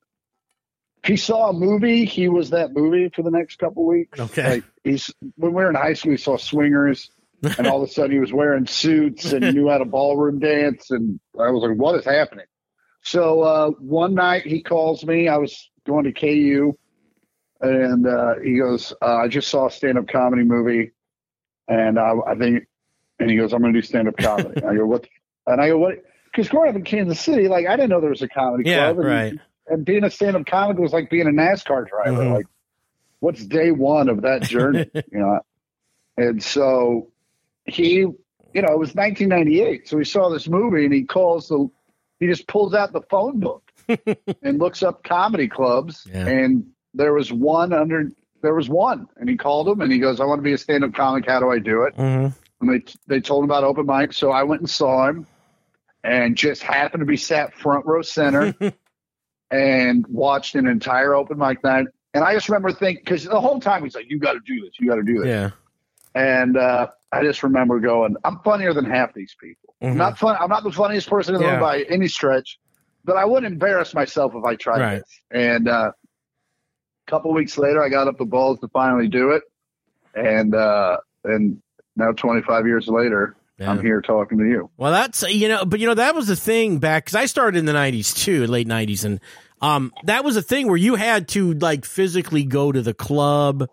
[1.04, 4.20] if he saw a movie, he was that movie for the next couple weeks.
[4.20, 4.56] Okay.
[4.56, 7.12] Like he's when we were in high school, he saw Swingers,
[7.58, 10.92] and all of a sudden he was wearing suits and knew how to ballroom dance,
[10.92, 12.46] and I was like, "What is happening?"
[13.02, 15.28] So uh, one night he calls me.
[15.28, 16.78] I was going to KU,
[17.60, 20.92] and uh, he goes, uh, "I just saw a stand-up comedy movie,
[21.68, 22.66] and I, I think,"
[23.20, 25.08] and he goes, "I'm going to do stand-up comedy." I go, "What?"
[25.48, 28.10] And I go, "What?" Because growing up in Kansas City, like I didn't know there
[28.10, 29.34] was a comedy Yeah, club, and, right.
[29.68, 32.24] and being a stand-up comic was like being a NASCAR driver.
[32.24, 32.34] Mhm.
[32.34, 32.46] Like,
[33.20, 34.90] what's day one of that journey?
[35.12, 35.40] you know,
[36.18, 37.10] and so
[37.66, 38.16] he, you
[38.54, 41.70] know, it was 1998, so he saw this movie and he calls the,
[42.20, 43.64] he just pulls out the phone book
[44.42, 46.28] and looks up comedy clubs, Yeah.
[46.28, 50.20] and there was one under, there was one, and he called him and he goes,
[50.20, 51.26] "I want to be a stand-up comic.
[51.28, 52.28] How do I do it?" hmm
[52.64, 55.28] And they they told him about open mic, so I went and saw him,
[56.04, 58.54] and just happened to be sat front row center,
[59.52, 61.88] and watched an entire open mic night.
[62.14, 64.62] And I just remember thinking, because the whole time he's like, "You got to do
[64.62, 65.50] this, you got to do this," Yeah.
[66.16, 69.76] and uh, I just remember going, "I'm funnier than half these people.
[69.84, 69.92] Mhm.
[69.92, 70.38] I'm not fun.
[70.40, 71.54] I'm not the funniest person in the Yeah.
[71.54, 72.60] room by any stretch,
[73.04, 75.00] but I wouldn't embarrass myself if I tried Right.
[75.00, 79.32] this." And uh, a couple weeks later, I got up the balls to finally do
[79.32, 79.44] it,
[80.14, 81.63] and uh, and
[81.96, 83.36] now 25 years later.
[83.60, 83.70] Yeah.
[83.70, 84.70] I'm here talking to you.
[84.78, 87.58] Well, that's you know, but you know that was the thing back because I started
[87.60, 89.20] in the '90s too, late '90s, and
[89.62, 93.70] um, that was a thing where you had to like physically go to the club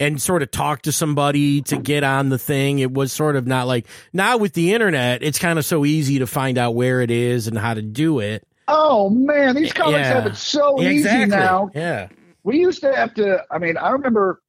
[0.00, 2.78] and sort of talk to somebody to get on the thing.
[2.78, 6.20] It was sort of not like now with the internet, it's kind of so easy
[6.20, 8.48] to find out where it is and how to do it.
[8.68, 10.14] Oh man, these comics Yeah.
[10.14, 11.70] have it so Yeah, easy now.
[11.74, 12.08] Yeah.
[12.42, 13.44] We used to have to.
[13.50, 14.40] I mean, I remember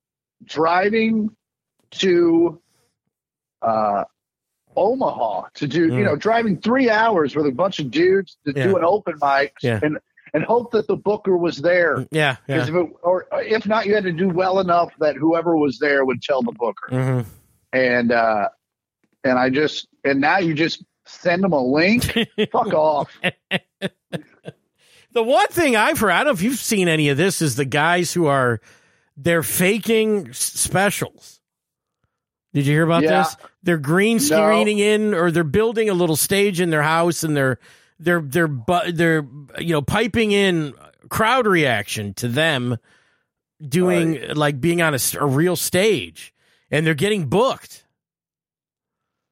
[0.46, 1.36] driving
[1.92, 2.62] to
[3.62, 4.04] uh,
[4.76, 5.98] Omaha to do, Mm.
[5.98, 8.68] you know, driving three hours with a bunch of dudes to Yeah.
[8.68, 9.80] do an open mic Yeah.
[9.84, 9.98] and
[10.34, 12.06] and hope that the booker was there.
[12.10, 12.36] Yeah.
[12.36, 12.64] 'Cause Yeah.
[12.64, 16.06] If it, or if not, you had to do well enough that whoever was there
[16.06, 16.88] would tell the booker.
[16.90, 17.22] hmm
[17.74, 18.48] And uh,
[19.26, 22.06] and I just and now you just send them a link.
[22.54, 23.10] Fuck off.
[25.14, 27.58] The one thing I've heard, I don't know if you've seen any of this, is
[27.58, 28.62] the guys who are
[29.18, 31.41] they're faking specials.
[32.54, 33.24] Did you hear about Yeah.
[33.24, 33.38] this?
[33.64, 37.60] They're green screening in, or they're building a little stage in their house, and they're
[38.00, 39.26] they're they're bu- they're
[39.60, 40.74] you know piping in
[41.10, 42.78] crowd reaction to them
[43.66, 46.34] doing like being on a real stage,
[46.72, 47.86] and they're getting booked.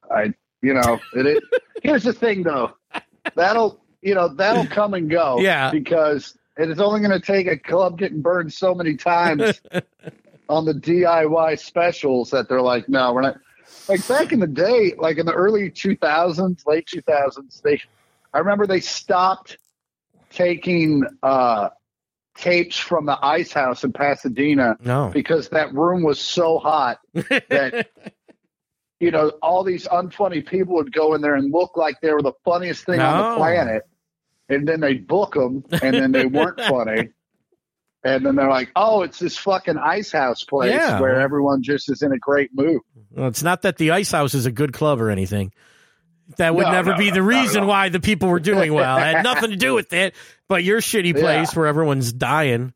[0.09, 1.43] I, you know, it, it,
[1.83, 2.73] here's the thing though.
[3.35, 5.39] That'll, you know, that'll come and go.
[5.39, 5.71] Yeah.
[5.71, 9.61] Because it is only going to take a club getting burned so many times
[10.49, 13.37] on the DIY specials that they're like, no, we're not.
[13.87, 17.79] Like back in the day, like in the early 2000s, late 2000s, they,
[18.33, 19.57] I remember they stopped
[20.31, 21.69] taking uh,
[22.35, 27.89] tapes from the Ice House in Pasadena No, because that room was so hot that
[28.99, 32.21] you know, all these unfunny people would go in there and look like they were
[32.21, 33.83] the funniest thing on the planet,
[34.49, 37.09] and then they'd book them, and then they weren't funny,
[38.03, 40.99] and then they're like, "Oh, it's this fucking ice house place Yeah.
[40.99, 42.81] where everyone just is in a great mood."
[43.11, 45.51] Well, it's not that the Ice House is a good club or anything.
[46.37, 48.97] That would No, never no, be the reason why the people were doing well.
[48.97, 50.13] It had nothing to do with it.
[50.47, 52.73] But your shitty place where everyone's dying.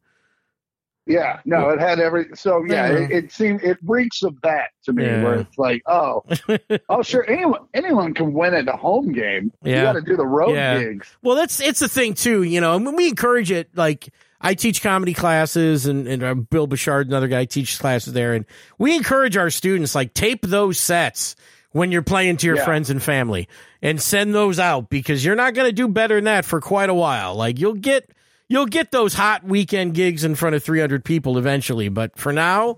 [1.06, 2.28] Yeah, no, it had every.
[2.34, 5.24] So yeah, it, it seemed it reeks of that to me, Yeah.
[5.24, 6.24] where it's like, oh,
[6.90, 9.52] oh, sure, anyone anyone can win at a home game.
[9.64, 9.84] You Yeah.
[9.84, 10.80] got to do the road Yeah.
[10.80, 11.14] gigs.
[11.22, 12.44] Well, that's it's the thing too.
[12.44, 13.70] You know, and we encourage it.
[13.76, 18.34] Like I teach comedy classes, and, and uh, Bill Bouchard, another guy, teaches classes there,
[18.34, 18.46] and
[18.78, 21.36] we encourage our students like tape those sets
[21.72, 22.66] when you're playing to your Yeah.
[22.66, 23.50] friends and family,
[23.82, 26.90] and send those out because you're not going to do better than that for quite
[26.90, 27.36] a while.
[27.36, 28.10] Like you'll get
[28.54, 32.78] you'll get those hot weekend gigs in front of 300 people eventually, but for now,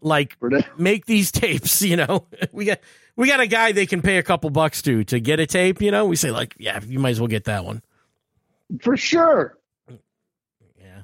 [0.00, 1.80] like For the- make these tapes.
[1.82, 2.80] You know, we got.
[3.16, 5.80] We got a guy they can pay a couple bucks to to get a tape,
[5.80, 6.04] you know.
[6.06, 7.80] We say like, yeah, you might as well get that one.
[8.80, 9.56] For sure.
[10.76, 11.02] Yeah.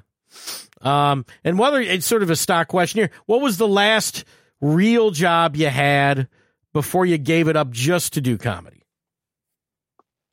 [0.81, 4.25] Um, and whether it's sort of a stock question here, what was the last
[4.59, 6.27] real job you had
[6.73, 8.83] before you gave it up just to do comedy?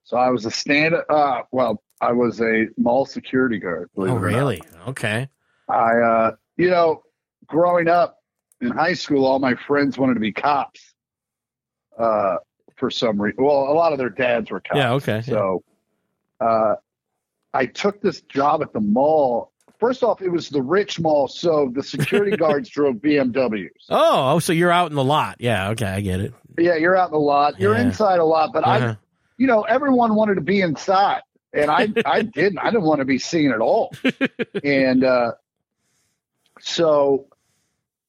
[0.03, 0.97] So I was a stand.
[1.09, 3.91] Uh, well, I was a mall security guard.
[3.97, 4.21] Oh, or not.
[4.21, 4.63] really?
[4.89, 5.29] Okay.
[5.69, 7.03] I, uh, you know,
[7.47, 8.19] growing up
[8.61, 10.95] in high school, all my friends wanted to be cops.
[11.99, 12.37] Uh,
[12.77, 14.77] for some reason, well, a lot of their dads were cops.
[14.79, 14.93] Yeah.
[14.95, 15.23] Okay.
[15.23, 15.65] So,
[16.41, 16.77] uh,
[17.53, 19.53] I took this job at the mall.
[19.81, 23.69] First off, it was the rich mall, so the security guards drove BMWs.
[23.91, 25.37] Oh, oh, so you're out in the lot.
[25.41, 25.71] Yeah.
[25.71, 25.87] Okay.
[25.87, 26.35] I get it.
[26.59, 27.59] Yeah, you're out in the lot.
[27.61, 27.83] You're Yeah.
[27.83, 28.95] inside a lot, but I Uh-huh.
[29.39, 32.59] you know, everyone wanted to be inside, and I I didn't.
[32.59, 33.93] I didn't want to be seen at all.
[34.65, 35.33] and uh,
[36.61, 37.27] so,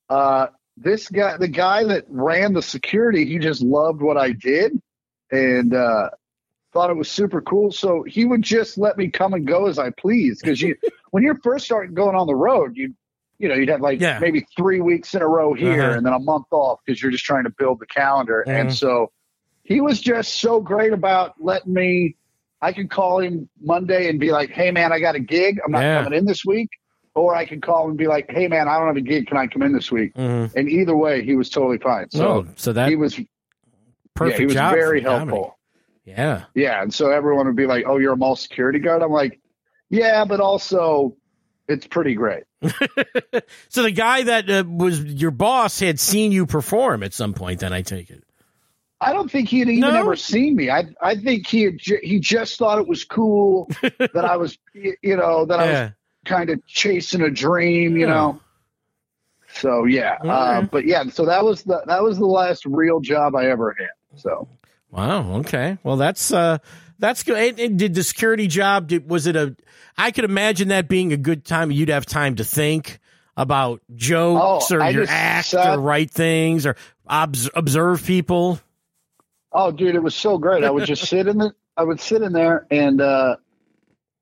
[0.09, 0.47] uh,
[0.77, 4.81] this guy, the guy that ran the security, he just loved what I did,
[5.31, 6.09] and uh,
[6.73, 7.71] thought it was super cool.
[7.71, 10.39] So he would just let me come and go as I please.
[10.41, 10.75] Because you,
[11.11, 12.93] when you're first starting going on the road, you.
[13.41, 14.19] You know, you'd have like Yeah.
[14.19, 15.91] maybe three weeks in a row here Uh-huh.
[15.93, 18.43] and then a month off because you're just trying to build the calendar.
[18.45, 18.51] Mhm.
[18.53, 19.13] And so
[19.63, 22.17] he was just so great about letting me
[22.61, 25.59] I can call him Monday and be like, "Hey man, I got a gig.
[25.63, 26.03] I'm not Yeah.
[26.03, 26.69] coming in this week."
[27.15, 29.27] Or I can call him and be like, "Hey man, I don't have a gig.
[29.27, 30.53] Can I come in this week?" Mhm.
[30.55, 32.09] And either way, he was totally fine.
[32.11, 33.19] So oh, so that he was
[34.13, 35.57] perfect yeah, he was very helpful.
[36.05, 36.45] Yeah.
[36.55, 39.39] Yeah, and so everyone would be like, "Oh, you're a mall security guard." I'm like,
[39.89, 41.15] "Yeah, but also
[41.67, 42.43] it's pretty great."
[43.69, 47.59] so the guy that uh, was your boss had seen you perform at some point.
[47.61, 48.23] Then I take it.
[49.01, 49.99] I don't think he had even No?
[49.99, 50.69] ever seen me.
[50.69, 54.57] I I think he had ju- he just thought it was cool that I was
[54.73, 55.91] you know that I was
[56.25, 58.13] kind of chasing a dream, you Yeah.
[58.13, 58.41] know.
[59.53, 63.35] So yeah, uh, but yeah, so that was the that was the last real job
[63.35, 64.19] I ever had.
[64.19, 64.47] So
[64.91, 65.37] Wow.
[65.39, 65.77] Okay.
[65.83, 66.57] Well, that's uh,
[66.99, 67.55] that's good.
[67.77, 68.87] Did the security job?
[68.87, 69.55] Did, was it a?
[69.97, 71.71] I could imagine that being a good time.
[71.71, 72.99] You'd have time to think
[73.37, 76.75] about jokes Oh, or I your act sat- or write things or
[77.07, 78.59] obs- observe people.
[79.51, 80.63] Oh, dude, it was so great.
[80.63, 83.37] I would just sit in the I would sit in there and uh,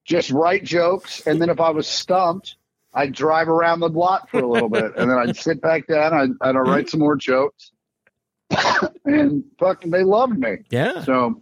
[0.05, 2.55] just write jokes, and then if I was stumped,
[2.93, 6.13] I'd drive around the lot for a little bit, and then I'd sit back down.
[6.13, 7.71] I'd, I'd write some more jokes,
[9.05, 10.57] and fucking they loved me.
[10.69, 11.41] Yeah, So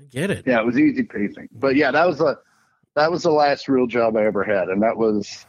[0.00, 0.44] I get it.
[0.46, 1.48] yeah, it was easy pacing.
[1.52, 2.38] But yeah, that was the
[2.94, 5.44] that was the last real job I ever had, and that was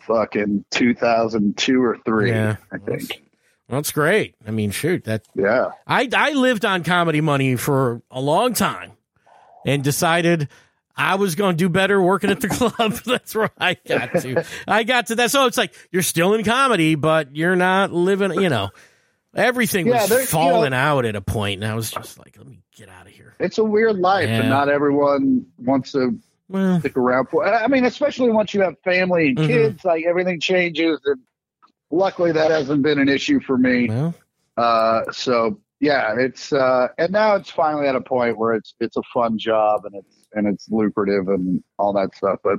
[0.00, 2.56] fucking two thousand two or three, Yeah.
[2.72, 3.22] I think.
[3.68, 4.34] That's great.
[4.46, 5.70] I mean, shoot, that Yeah.
[5.86, 8.92] I I lived on comedy money for a long time,
[9.64, 10.48] and decided
[10.94, 12.92] I was going to do better working at the club.
[13.06, 14.44] That's where I got to.
[14.68, 15.30] I got to that.
[15.30, 18.34] So it's like you're still in comedy, but you're not living.
[18.34, 18.70] You know,
[19.34, 22.18] everything Yeah, was there- you falling know- out at a point, and I was just
[22.18, 23.34] like, let me get out of here.
[23.40, 24.40] It's a weird life, Yeah.
[24.40, 27.46] and not everyone wants to Well, stick around for.
[27.46, 29.46] I mean, especially once you have family and Mhm.
[29.46, 31.00] kids, like everything changes.
[31.06, 31.20] And
[31.92, 33.88] luckily, that hasn't been an issue for me.
[33.88, 34.14] well,
[34.56, 38.96] Uh, so yeah, it's uh, and now it's finally at a point where it's it's
[38.96, 42.38] a fun job and it's and it's lucrative and all that stuff.
[42.42, 42.58] But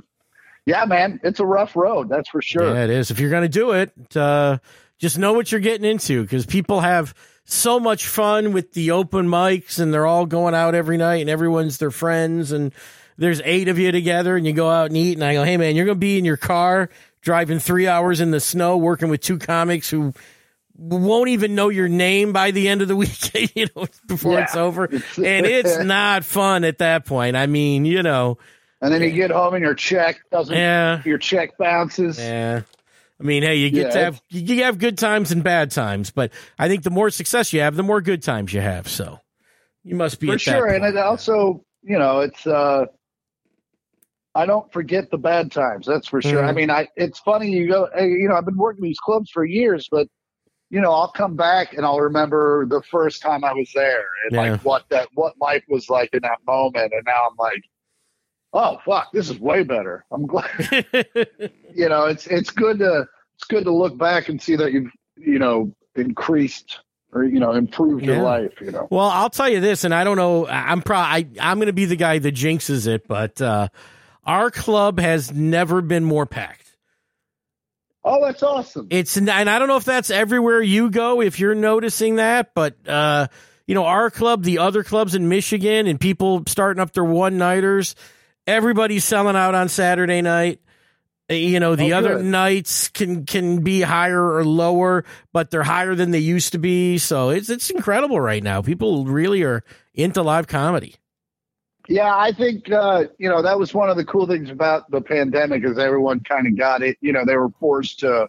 [0.66, 2.74] yeah, man, it's a rough road, that's for sure.
[2.74, 3.10] yeah, it is.
[3.10, 4.58] If you're going to do it, uh,
[4.98, 9.28] just know what you're getting into because people have so much fun with the open
[9.28, 12.72] mics and they're all going out every night and everyone's their friends and
[13.18, 15.56] there's eight of you together and you go out and eat and I go, hey
[15.56, 16.88] man, you're going to be in your car
[17.24, 20.12] driving three hours in the snow working with two comics who
[20.76, 24.44] won't even know your name by the end of the weekend, you know, before Yeah.
[24.44, 24.84] it's over.
[24.84, 27.36] And it's not fun at that point.
[27.36, 28.38] I mean, you know,
[28.80, 31.02] And then you get home and your check doesn't, yeah.
[31.04, 32.18] your check bounces.
[32.18, 32.62] Yeah.
[33.20, 36.10] I mean, hey, you get Yeah, to have you have good times and bad times,
[36.10, 38.88] but I think the more success you have, the more good times you have.
[38.88, 39.20] So
[39.84, 40.66] you must be for sure.
[40.66, 42.86] And it also, you know, it's uh
[44.34, 45.86] I don't forget the bad times.
[45.86, 46.42] That's for sure.
[46.42, 46.48] Mhm.
[46.48, 49.30] I mean, I it's funny you go, hey, you know, I've been working these clubs
[49.30, 50.08] for years, but
[50.70, 54.32] you know, I'll come back and I'll remember the first time I was there and
[54.32, 54.52] Yeah.
[54.52, 57.62] like what that what life was like in that moment, and now I'm like,
[58.52, 60.04] oh fuck, this is way better.
[60.10, 60.86] I'm glad.
[61.74, 64.90] you know, it's it's good to it's good to look back and see that you've
[65.16, 66.80] you know increased
[67.12, 68.14] or you know improved Yeah.
[68.14, 68.52] your life.
[68.60, 68.88] You know.
[68.90, 70.46] well, I'll tell you this, and I don't know.
[70.48, 73.68] I'm probably I'm going to be the guy that jinxes it, but uh,
[74.26, 76.60] our club has never been more packed.
[78.06, 78.88] Oh, that's awesome.
[78.90, 82.76] It's and I don't know if that's everywhere you go if you're noticing that, but
[82.86, 83.28] uh,
[83.66, 87.38] you know our club, the other clubs in Michigan, and people starting up their one
[87.38, 87.94] nighters.
[88.46, 90.60] Everybody's selling out on Saturday night.
[91.30, 95.62] Uh, You know the Oh, other nights can can be higher or lower, but they're
[95.62, 96.98] higher than they used to be.
[96.98, 98.60] So it's it's incredible right now.
[98.60, 100.96] People really are into live comedy.
[101.88, 105.02] Yeah, I think uh, you know that was one of the cool things about the
[105.02, 106.96] pandemic is everyone kind of got it.
[107.00, 108.28] You know, they were forced to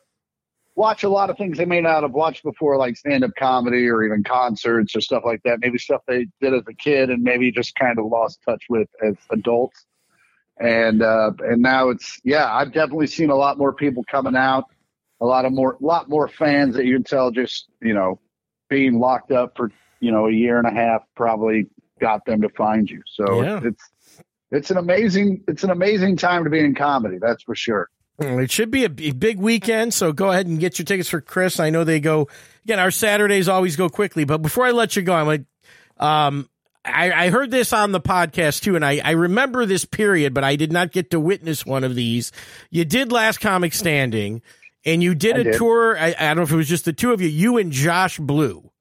[0.76, 4.04] watch a lot of things they may not have watched before, like stand-up comedy or
[4.04, 5.60] even concerts or stuff like that.
[5.62, 8.90] Maybe stuff they did as a kid and maybe just kind of lost touch with
[9.06, 9.86] as adults.
[10.60, 14.66] And uh, and now it's yeah, I've definitely seen a lot more people coming out,
[15.22, 18.20] a lot of more, lot more fans that you can tell just you know
[18.70, 21.68] being locked up for you know a year and a half probably
[22.00, 23.02] got them to find you.
[23.14, 23.62] So Yeah.
[23.64, 23.90] it's
[24.52, 27.18] it's an amazing it's an amazing time to be in comedy.
[27.20, 27.90] That's for sure.
[28.18, 31.60] It should be a big weekend, so go ahead and get your tickets for Chris.
[31.60, 32.30] I know they go
[32.64, 32.80] again.
[32.80, 35.44] Our Saturdays always go quickly, but before I let you go, I'm like,
[35.98, 36.48] um,
[36.86, 40.46] I, I heard this on the podcast too, and I, I remember this period, but
[40.46, 42.32] I did not get to witness one of these.
[42.70, 44.42] You did last comic standing,
[44.86, 45.54] and you did I a did.
[45.56, 45.98] tour.
[46.00, 48.18] I, I don't know if it was just the two of you, you and Josh
[48.18, 48.72] Blue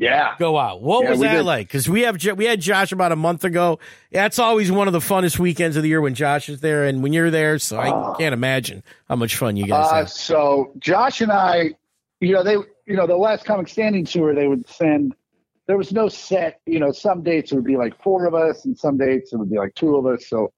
[0.00, 0.36] Yeah.
[0.38, 0.80] go out.
[0.80, 1.42] What Yeah, was that did.
[1.44, 1.66] like?
[1.66, 3.80] Because we have we had Josh about a month ago.
[4.12, 7.02] That's always one of the funnest weekends of the year when Josh is there and
[7.02, 7.58] when you're there.
[7.58, 8.14] So I Oh.
[8.16, 10.10] can't imagine how much fun you guys Uh, have.
[10.10, 11.74] so Josh and I,
[12.20, 12.52] you know, they,
[12.86, 15.14] you know, the last comic standing tour, they would send.
[15.66, 16.60] There was no set.
[16.64, 19.36] You know, some dates it would be like four of us, and some dates it
[19.36, 20.26] would be like two of us.
[20.28, 20.52] So,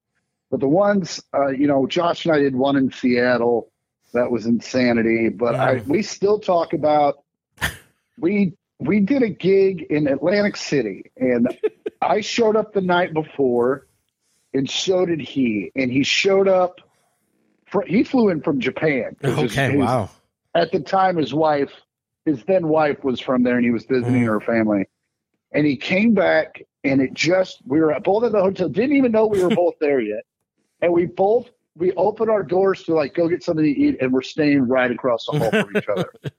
[0.51, 3.73] but the ones, uh, you know, Josh and I did one in Seattle.
[4.13, 5.29] That was insanity.
[5.31, 7.23] But I, we still talk about.
[8.19, 11.49] We we did a gig in Atlantic City, and
[12.03, 13.87] I showed up the night before,
[14.55, 15.71] and so did he.
[15.77, 16.81] And he showed up.
[17.67, 19.17] fr he flew in from Japan.
[19.23, 20.11] Okay, his- wow.
[20.55, 21.71] At the time, his wife,
[22.25, 24.27] his then wife, was from there, and he was visiting Mm.
[24.27, 24.87] her family.
[25.53, 28.69] And he came back, and it just we were both at the hotel.
[28.69, 30.25] Didn't even know we were both there yet,
[30.81, 34.13] and we both we opened our doors to like go get something to eat, and
[34.13, 36.13] we're staying right across the hall from each other.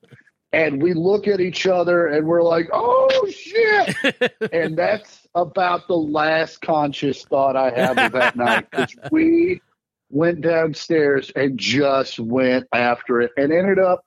[0.54, 3.96] And we look at each other, and we're like, "Oh shit!"
[4.52, 9.62] and that's about the last conscious thought I have of that night because we
[10.10, 14.04] went downstairs and just went after it and ended up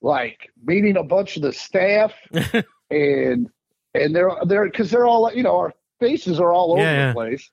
[0.00, 2.14] like meeting a bunch of the staff
[2.90, 3.50] and
[3.94, 7.14] and they're they're because they're all you know our faces are all over Yeah, the
[7.14, 7.50] place.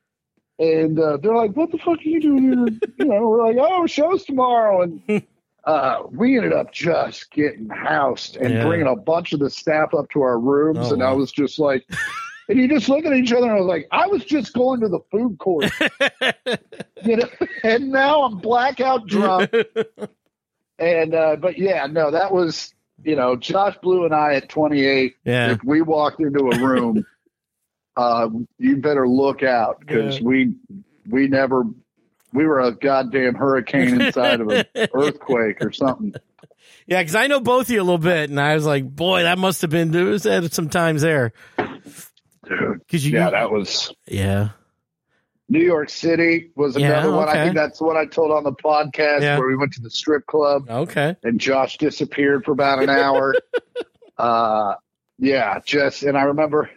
[0.58, 2.80] And uh, they're like what the fuck are you doing here?
[2.98, 4.84] You know we're like oh shows tomorrow.
[4.84, 5.02] And
[5.66, 8.66] uh, we ended up just getting housed and Yeah.
[8.66, 11.60] bringing a bunch of the staff up to our rooms Oh, and I was just
[11.60, 11.86] like
[12.50, 14.82] and you just look at each other and I was like I was just going
[14.82, 15.66] to the food court
[17.04, 17.30] you know,
[17.64, 19.52] and now I'm blackout drunk.
[20.80, 25.16] and uh, but yeah, no, that was you know Josh Blue and I at 28.
[25.24, 25.52] yeah.
[25.52, 27.06] If we walked into a room,
[27.98, 30.26] uh, you better look out because Yeah.
[30.26, 30.54] we
[31.10, 31.64] we never
[32.34, 36.14] we were a goddamn hurricane inside of an earthquake or something.
[36.88, 39.24] Yeah, because I know both of you a little bit, and I was like, boy,
[39.24, 41.34] that must have been there was had some times there.
[42.44, 44.50] Because you, yeah, that was yeah,
[45.48, 47.30] New York City was Yeah, another one.
[47.30, 49.38] I think that's what I told on the podcast Yeah.
[49.38, 51.16] where we went to the strip club Okay.
[51.24, 53.36] and Josh disappeared for about an hour.
[54.18, 54.76] uh,
[55.20, 56.70] yeah, just and I remember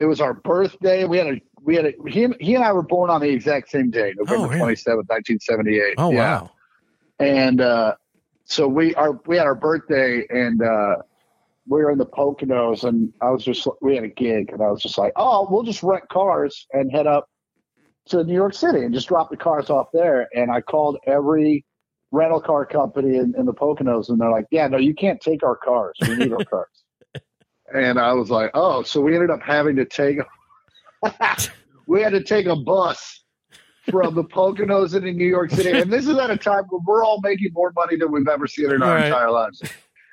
[0.00, 1.04] it was our birthday.
[1.04, 3.70] We had a we had a he, he and I were born on the exact
[3.70, 4.58] same day, November Oh, really?
[4.58, 5.94] twenty seventh, nineteen seventy eight.
[5.98, 6.40] Oh yeah.
[6.42, 6.50] wow.
[7.18, 7.94] And uh,
[8.44, 10.96] so we our we had our birthday and uh,
[11.66, 14.70] we were in the Poconos and I was just we had a gig and I
[14.70, 17.28] was just like, oh, we'll just rent cars and head up
[18.06, 20.28] to New York City and just drop the cars off there.
[20.34, 21.64] And I called every
[22.10, 25.42] rental car company in, in the Poconos and they're like, yeah, no, you can't take
[25.42, 25.96] our cars.
[26.02, 26.68] We need our cars.
[27.74, 30.18] And I was like, oh, so we ended up having to take
[31.86, 33.24] we had to take a bus
[33.90, 35.70] from the Poconos into New York City.
[35.78, 38.46] And this is at a time when we're all making more money than we've ever
[38.46, 39.06] seen in our Right.
[39.06, 39.62] entire lives.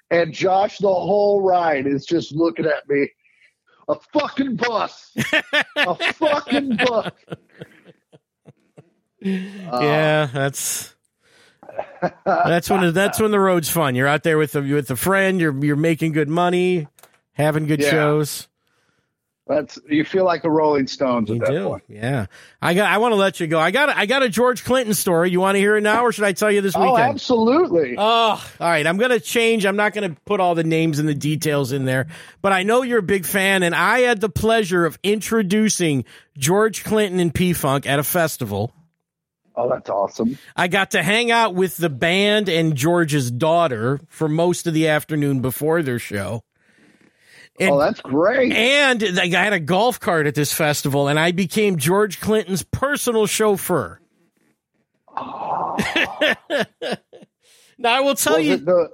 [0.10, 3.10] And Josh, the whole ride, is just looking at me.
[3.88, 5.12] A fucking bus.
[5.78, 7.12] A fucking bus.
[9.22, 10.96] Yeah, that's
[12.26, 13.96] that's when that's when the road's fun.
[13.96, 15.40] You're out there with a with a friend.
[15.40, 16.88] You're you're making good money,
[17.34, 17.92] having good Yeah.
[17.92, 18.48] shows.
[19.52, 21.84] That's you feel like the Rolling Stones at You that do, point.
[21.90, 22.28] yeah.
[22.62, 22.90] I got.
[22.90, 23.60] I want to let you go.
[23.60, 23.90] I got.
[23.90, 25.30] I got a George Clinton story.
[25.30, 27.00] You want to hear it now, or should I tell you this oh, weekend?
[27.00, 27.96] Oh, absolutely.
[27.98, 28.88] Oh, all right.
[28.88, 29.66] I'm going to change.
[29.66, 32.08] I'm not going to put all the names and the details in there,
[32.42, 36.06] but I know you're a big fan, and I had the pleasure of introducing
[36.38, 38.72] George Clinton and P Funk at a festival.
[39.58, 40.38] oh, that's awesome.
[40.56, 44.88] I got to hang out with the band and George's daughter for most of the
[44.88, 46.44] afternoon before their show.
[47.60, 48.54] Oh, and, oh, that's great.
[48.54, 53.28] and I had a golf cart at this festival, and I became George Clinton's personal
[53.28, 54.00] chauffeur.
[55.16, 55.78] Oh,
[57.78, 58.90] Now, I will tell was you, the,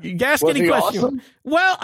[0.00, 1.04] you ask any question.
[1.04, 1.22] awesome?
[1.44, 1.78] Well,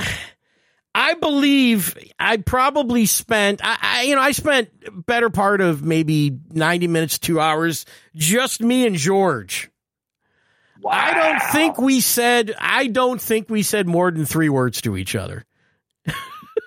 [0.94, 4.70] I believe I probably spent, I, I, you know, I spent
[5.06, 7.84] better part of maybe 90 minutes, two hours,
[8.16, 9.70] just me and George.
[10.80, 10.92] Wow.
[10.92, 14.96] I don't think we said, I don't think we said more than three words to
[14.96, 15.44] each other.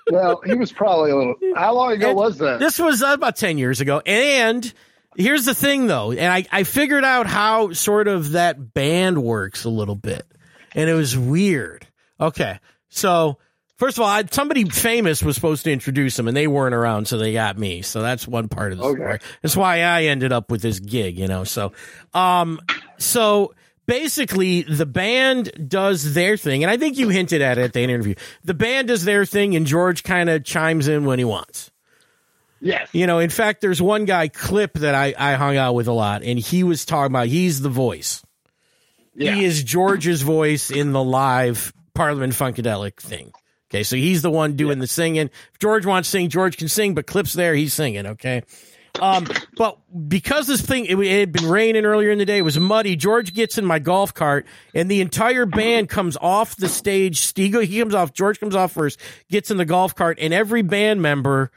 [0.10, 1.36] Well, he was probably a little.
[1.56, 2.60] How long ago And was that?
[2.60, 4.02] This was uh, about 10 years ago.
[4.06, 4.74] And
[5.16, 6.12] here's the thing, though.
[6.12, 10.26] And I, I figured out how sort of that band works a little bit.
[10.74, 11.86] And it was weird.
[12.20, 12.60] Okay.
[12.90, 13.38] So,
[13.78, 17.08] first of all, I, somebody famous was supposed to introduce them, and they weren't around,
[17.08, 17.82] so they got me.
[17.82, 18.98] So that's one part of the Okay.
[19.02, 19.20] story.
[19.42, 21.44] That's why I ended up with this gig, you know.
[21.44, 21.74] So,
[22.14, 22.60] um,
[22.98, 23.54] so
[23.92, 27.82] basically the band does their thing, and I think you hinted at it at the
[27.82, 28.16] interview.
[28.42, 31.72] The band does their thing, and George kind of chimes in when he wants.
[32.62, 32.88] yes.
[32.94, 35.92] You know, in fact, there's one guy, Clip, that I, I hung out with a
[35.92, 38.24] lot, and he was talking about he's the voice.
[39.14, 39.36] Yeah.
[39.36, 43.34] He is George's voice in the live Parliament Funkadelic thing.
[43.70, 45.30] Okay, so he's the one doing the singing.
[45.52, 48.44] If George wants to sing, George can sing, but Clip's there, he's singing, okay?
[49.00, 49.26] Um,
[49.56, 52.60] but because this thing, it, it had been raining earlier in the day, it was
[52.60, 52.96] muddy.
[52.96, 57.34] George gets in my golf cart, and the entire band comes off the stage.
[57.36, 60.62] He, he comes off, George comes off first, gets in the golf cart, and every
[60.62, 61.52] band member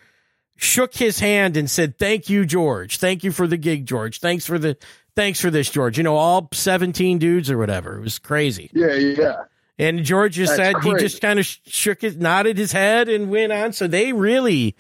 [0.57, 2.99] shook his hand and said, "Thank you, George.
[2.99, 4.21] Thank you for the gig, George.
[4.21, 4.77] Thanks for the
[5.17, 7.97] thanks for this, George." You know, all seventeen dudes or whatever.
[7.97, 8.71] It was crazy.
[8.73, 9.37] Yeah, yeah.
[9.77, 13.29] And George just That's said he just kind of shook his, nodded his head, and
[13.29, 13.73] went on.
[13.73, 14.77] So they really.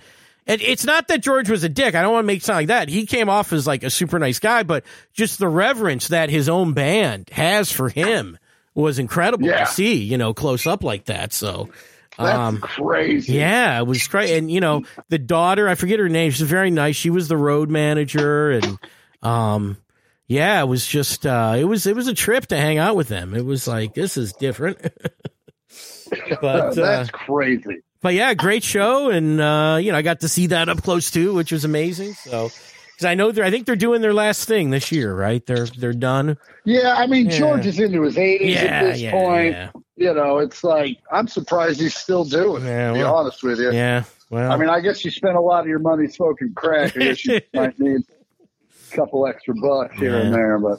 [0.47, 1.95] And it's not that George was a dick.
[1.95, 2.89] I don't want to make it sound like that.
[2.91, 6.49] He came off as like a super nice guy, but just the reverence that his
[6.51, 8.39] own band has for him
[8.75, 9.65] was incredible Yeah.
[9.65, 11.33] to see, you know, close up like that.
[11.33, 11.71] So,
[12.19, 13.33] That's um, crazy.
[13.35, 14.35] yeah, it was crazy.
[14.35, 16.31] And you know, the daughter, I forget her name.
[16.31, 16.97] She's very nice.
[16.97, 18.79] She was the road manager, and
[19.23, 19.79] um,
[20.27, 23.09] yeah, it was just uh, it was it was a trip to hang out with
[23.09, 23.35] them.
[23.35, 24.79] It was like this is different,
[26.41, 27.83] but uh, That's crazy.
[28.05, 31.11] But yeah, great show, and uh, you know, I got to see that up close
[31.11, 32.13] too, which was amazing.
[32.13, 32.51] So.
[32.93, 35.45] Because I know they're, I think they're doing their last thing this year, right?
[35.47, 36.37] They're they're done.
[36.65, 37.39] Yeah, I mean, Yeah.
[37.39, 39.57] George is into his 80s Yeah, at this yeah, point.
[39.97, 43.59] You know, it's like, I'm surprised he's still doing it, Yeah, to be honest with
[43.59, 43.73] you.
[43.73, 44.05] yeah.
[44.31, 46.97] Well, I mean, I guess you spent a lot of your money smoking crack.
[46.97, 48.03] I guess you might need
[48.93, 50.79] a couple extra bucks here and there, but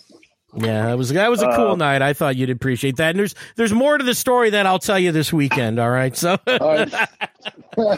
[0.57, 2.01] Yeah, that was that was a cool Uh, night.
[2.01, 3.09] I thought you'd appreciate that.
[3.11, 5.79] And there's there's more to the story that I'll tell you this weekend.
[5.79, 6.37] All right, so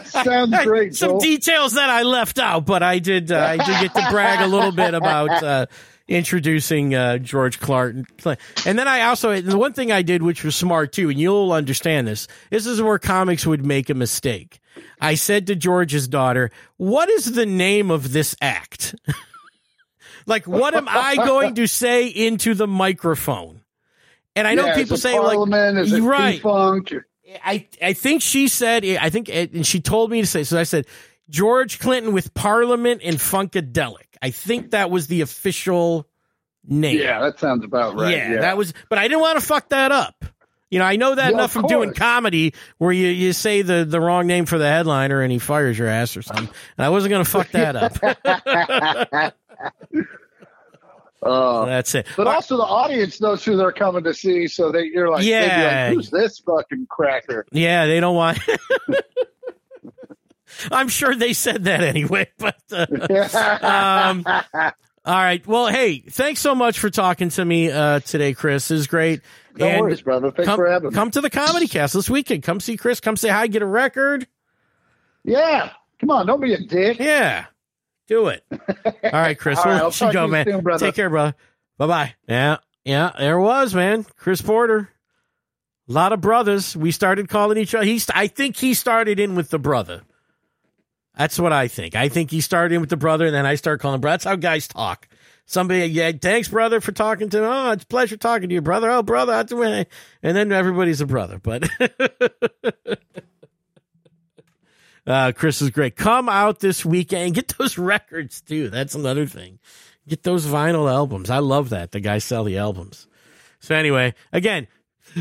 [0.04, 0.94] sounds great.
[0.96, 1.20] some Joel.
[1.20, 4.46] details that I left out, but I did uh, I did get to brag a
[4.46, 5.66] little bit about uh,
[6.08, 7.94] introducing uh, George Clark.
[8.66, 11.52] And then I also the one thing I did, which was smart too, and you'll
[11.52, 12.28] understand this.
[12.50, 14.60] This is where comics would make a mistake.
[15.00, 18.94] I said to George's daughter, "What is the name of this act?"
[20.28, 23.62] Like, what am I going to say into the microphone?
[24.36, 26.36] And I know Yeah, people say like, Parliament, is it right.
[26.36, 26.92] P-Funk?
[27.44, 30.58] I I think she said I think and she told me to say so.
[30.58, 30.86] I said
[31.28, 34.06] George Clinton with Parliament and Funkadelic.
[34.22, 36.06] I think that was the official
[36.64, 36.98] name.
[36.98, 38.16] Yeah, that sounds about right.
[38.16, 38.72] yeah, Yeah, that was.
[38.88, 40.24] But I didn't want to fuck that up.
[40.70, 43.86] You know, I know that Yeah, enough from doing comedy where you, you say the,
[43.88, 46.54] the wrong name for the headliner and he fires your ass or something.
[46.76, 49.34] And I wasn't going to fuck that up.
[51.20, 52.06] Uh, That's it.
[52.16, 55.86] but also the audience knows who they're coming to see, so they you're like, Yeah.
[55.88, 57.44] like, who's this fucking cracker?
[57.50, 58.38] Yeah, they don't want.
[60.70, 62.86] I'm sure they said that anyway, but uh,
[63.62, 65.44] um, all right.
[65.46, 68.70] Well, hey, thanks so much for talking to me uh, today, Chris.
[68.70, 69.20] Is great.
[69.56, 70.30] no And worries, brother.
[70.30, 70.94] Thanks come, for having me.
[70.94, 72.44] come to the Comedy Castle this weekend.
[72.44, 73.00] Come see Chris.
[73.00, 73.48] Come say hi.
[73.48, 74.26] Get a record.
[75.24, 76.98] Yeah, come on, don't be a dick.
[77.00, 77.46] Yeah,
[78.08, 78.44] do it.
[78.50, 79.58] All right, Chris.
[79.58, 80.46] All we'll I'll you go, you man.
[80.46, 80.78] soon.
[80.78, 81.34] Take care, brother.
[81.76, 82.14] Bye bye.
[82.28, 83.12] Yeah, yeah.
[83.16, 84.88] There was man, Chris Porter.
[85.88, 86.76] A lot of brothers.
[86.76, 87.84] We started calling each other.
[87.84, 88.08] He's.
[88.10, 90.02] I think he started in with the brother.
[91.16, 91.96] That's what I think.
[91.96, 94.14] I think he started in with the brother, and then I start calling brother.
[94.14, 95.08] That's how guys talk.
[95.46, 97.46] Somebody, yeah, thanks, brother, for talking to me.
[97.46, 98.90] Oh, it's a pleasure talking to you, brother.
[98.90, 99.86] Oh, brother, that's the way.
[100.22, 101.40] And then everybody's a brother.
[101.42, 101.70] But
[105.08, 105.96] uh, Chris is great.
[105.96, 108.68] Come out this weekend get those records too.
[108.68, 109.58] That's another thing.
[110.06, 111.30] Get those vinyl albums.
[111.30, 111.90] I love that.
[111.92, 113.06] The guys sell the albums.
[113.60, 114.68] So anyway, again,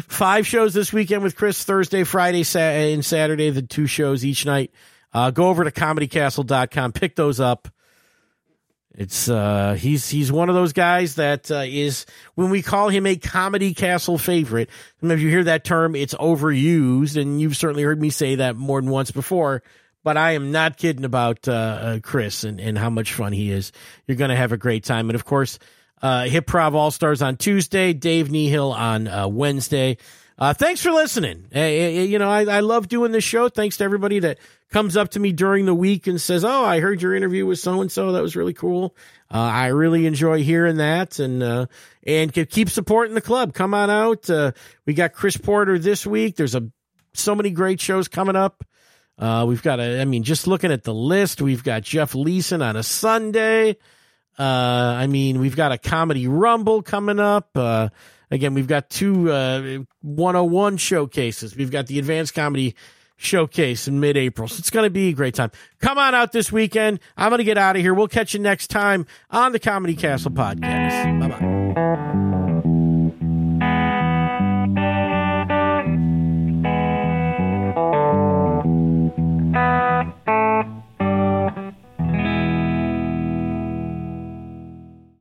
[0.08, 4.46] five shows this weekend with Chris Thursday, Friday, Sa- and Saturday, the two shows each
[4.46, 4.72] night.
[5.14, 7.68] Uh, go over to comedycastle.com, pick those up.
[8.98, 13.06] It's uh he's he's one of those guys that uh, is when we call him
[13.06, 14.70] a comedy castle favorite.
[15.00, 18.82] Sometimes you hear that term, it's overused, and you've certainly heard me say that more
[18.82, 19.62] than once before.
[20.04, 23.52] But I am not kidding about uh, uh, Chris and, and how much fun he
[23.52, 23.72] is.
[24.08, 25.60] You're going to have a great time, and of course,
[26.02, 29.98] uh, Hip Prov All Stars on Tuesday, Dave Nihill on uh, Wednesday.
[30.40, 31.48] Uh, thanks for listening.
[31.56, 33.50] Uh, you know, I, I love doing this show.
[33.50, 34.38] Thanks to everybody that
[34.70, 37.58] comes up to me during the week and says, "Oh, I heard your interview with
[37.58, 38.12] so and so.
[38.12, 38.96] That was really cool."
[39.34, 41.66] Uh, I really enjoy hearing that, and uh,
[42.06, 43.56] and keep supporting the club.
[43.56, 44.30] Come on out.
[44.30, 44.52] Uh,
[44.86, 46.36] we got Chris Porter this week.
[46.36, 46.70] There's a
[47.14, 48.64] so many great shows coming up.
[49.18, 52.62] Uh, we've got a, I mean, just looking at the list, we've got Jeff Leeson
[52.62, 53.78] on a Sunday.
[54.38, 57.58] Uh, I mean, we've got a comedy rumble coming up.
[58.30, 61.56] Again, we've got two, uh, 101 showcases.
[61.56, 62.76] We've got the advanced comedy
[63.18, 64.48] showcase in mid April.
[64.48, 65.52] So it's going to be a great time.
[65.80, 67.00] Come on out this weekend.
[67.18, 67.94] I'm going to get out of here.
[67.94, 71.20] We'll catch you next time on the Comedy Castle podcast.
[71.20, 72.37] Bye bye.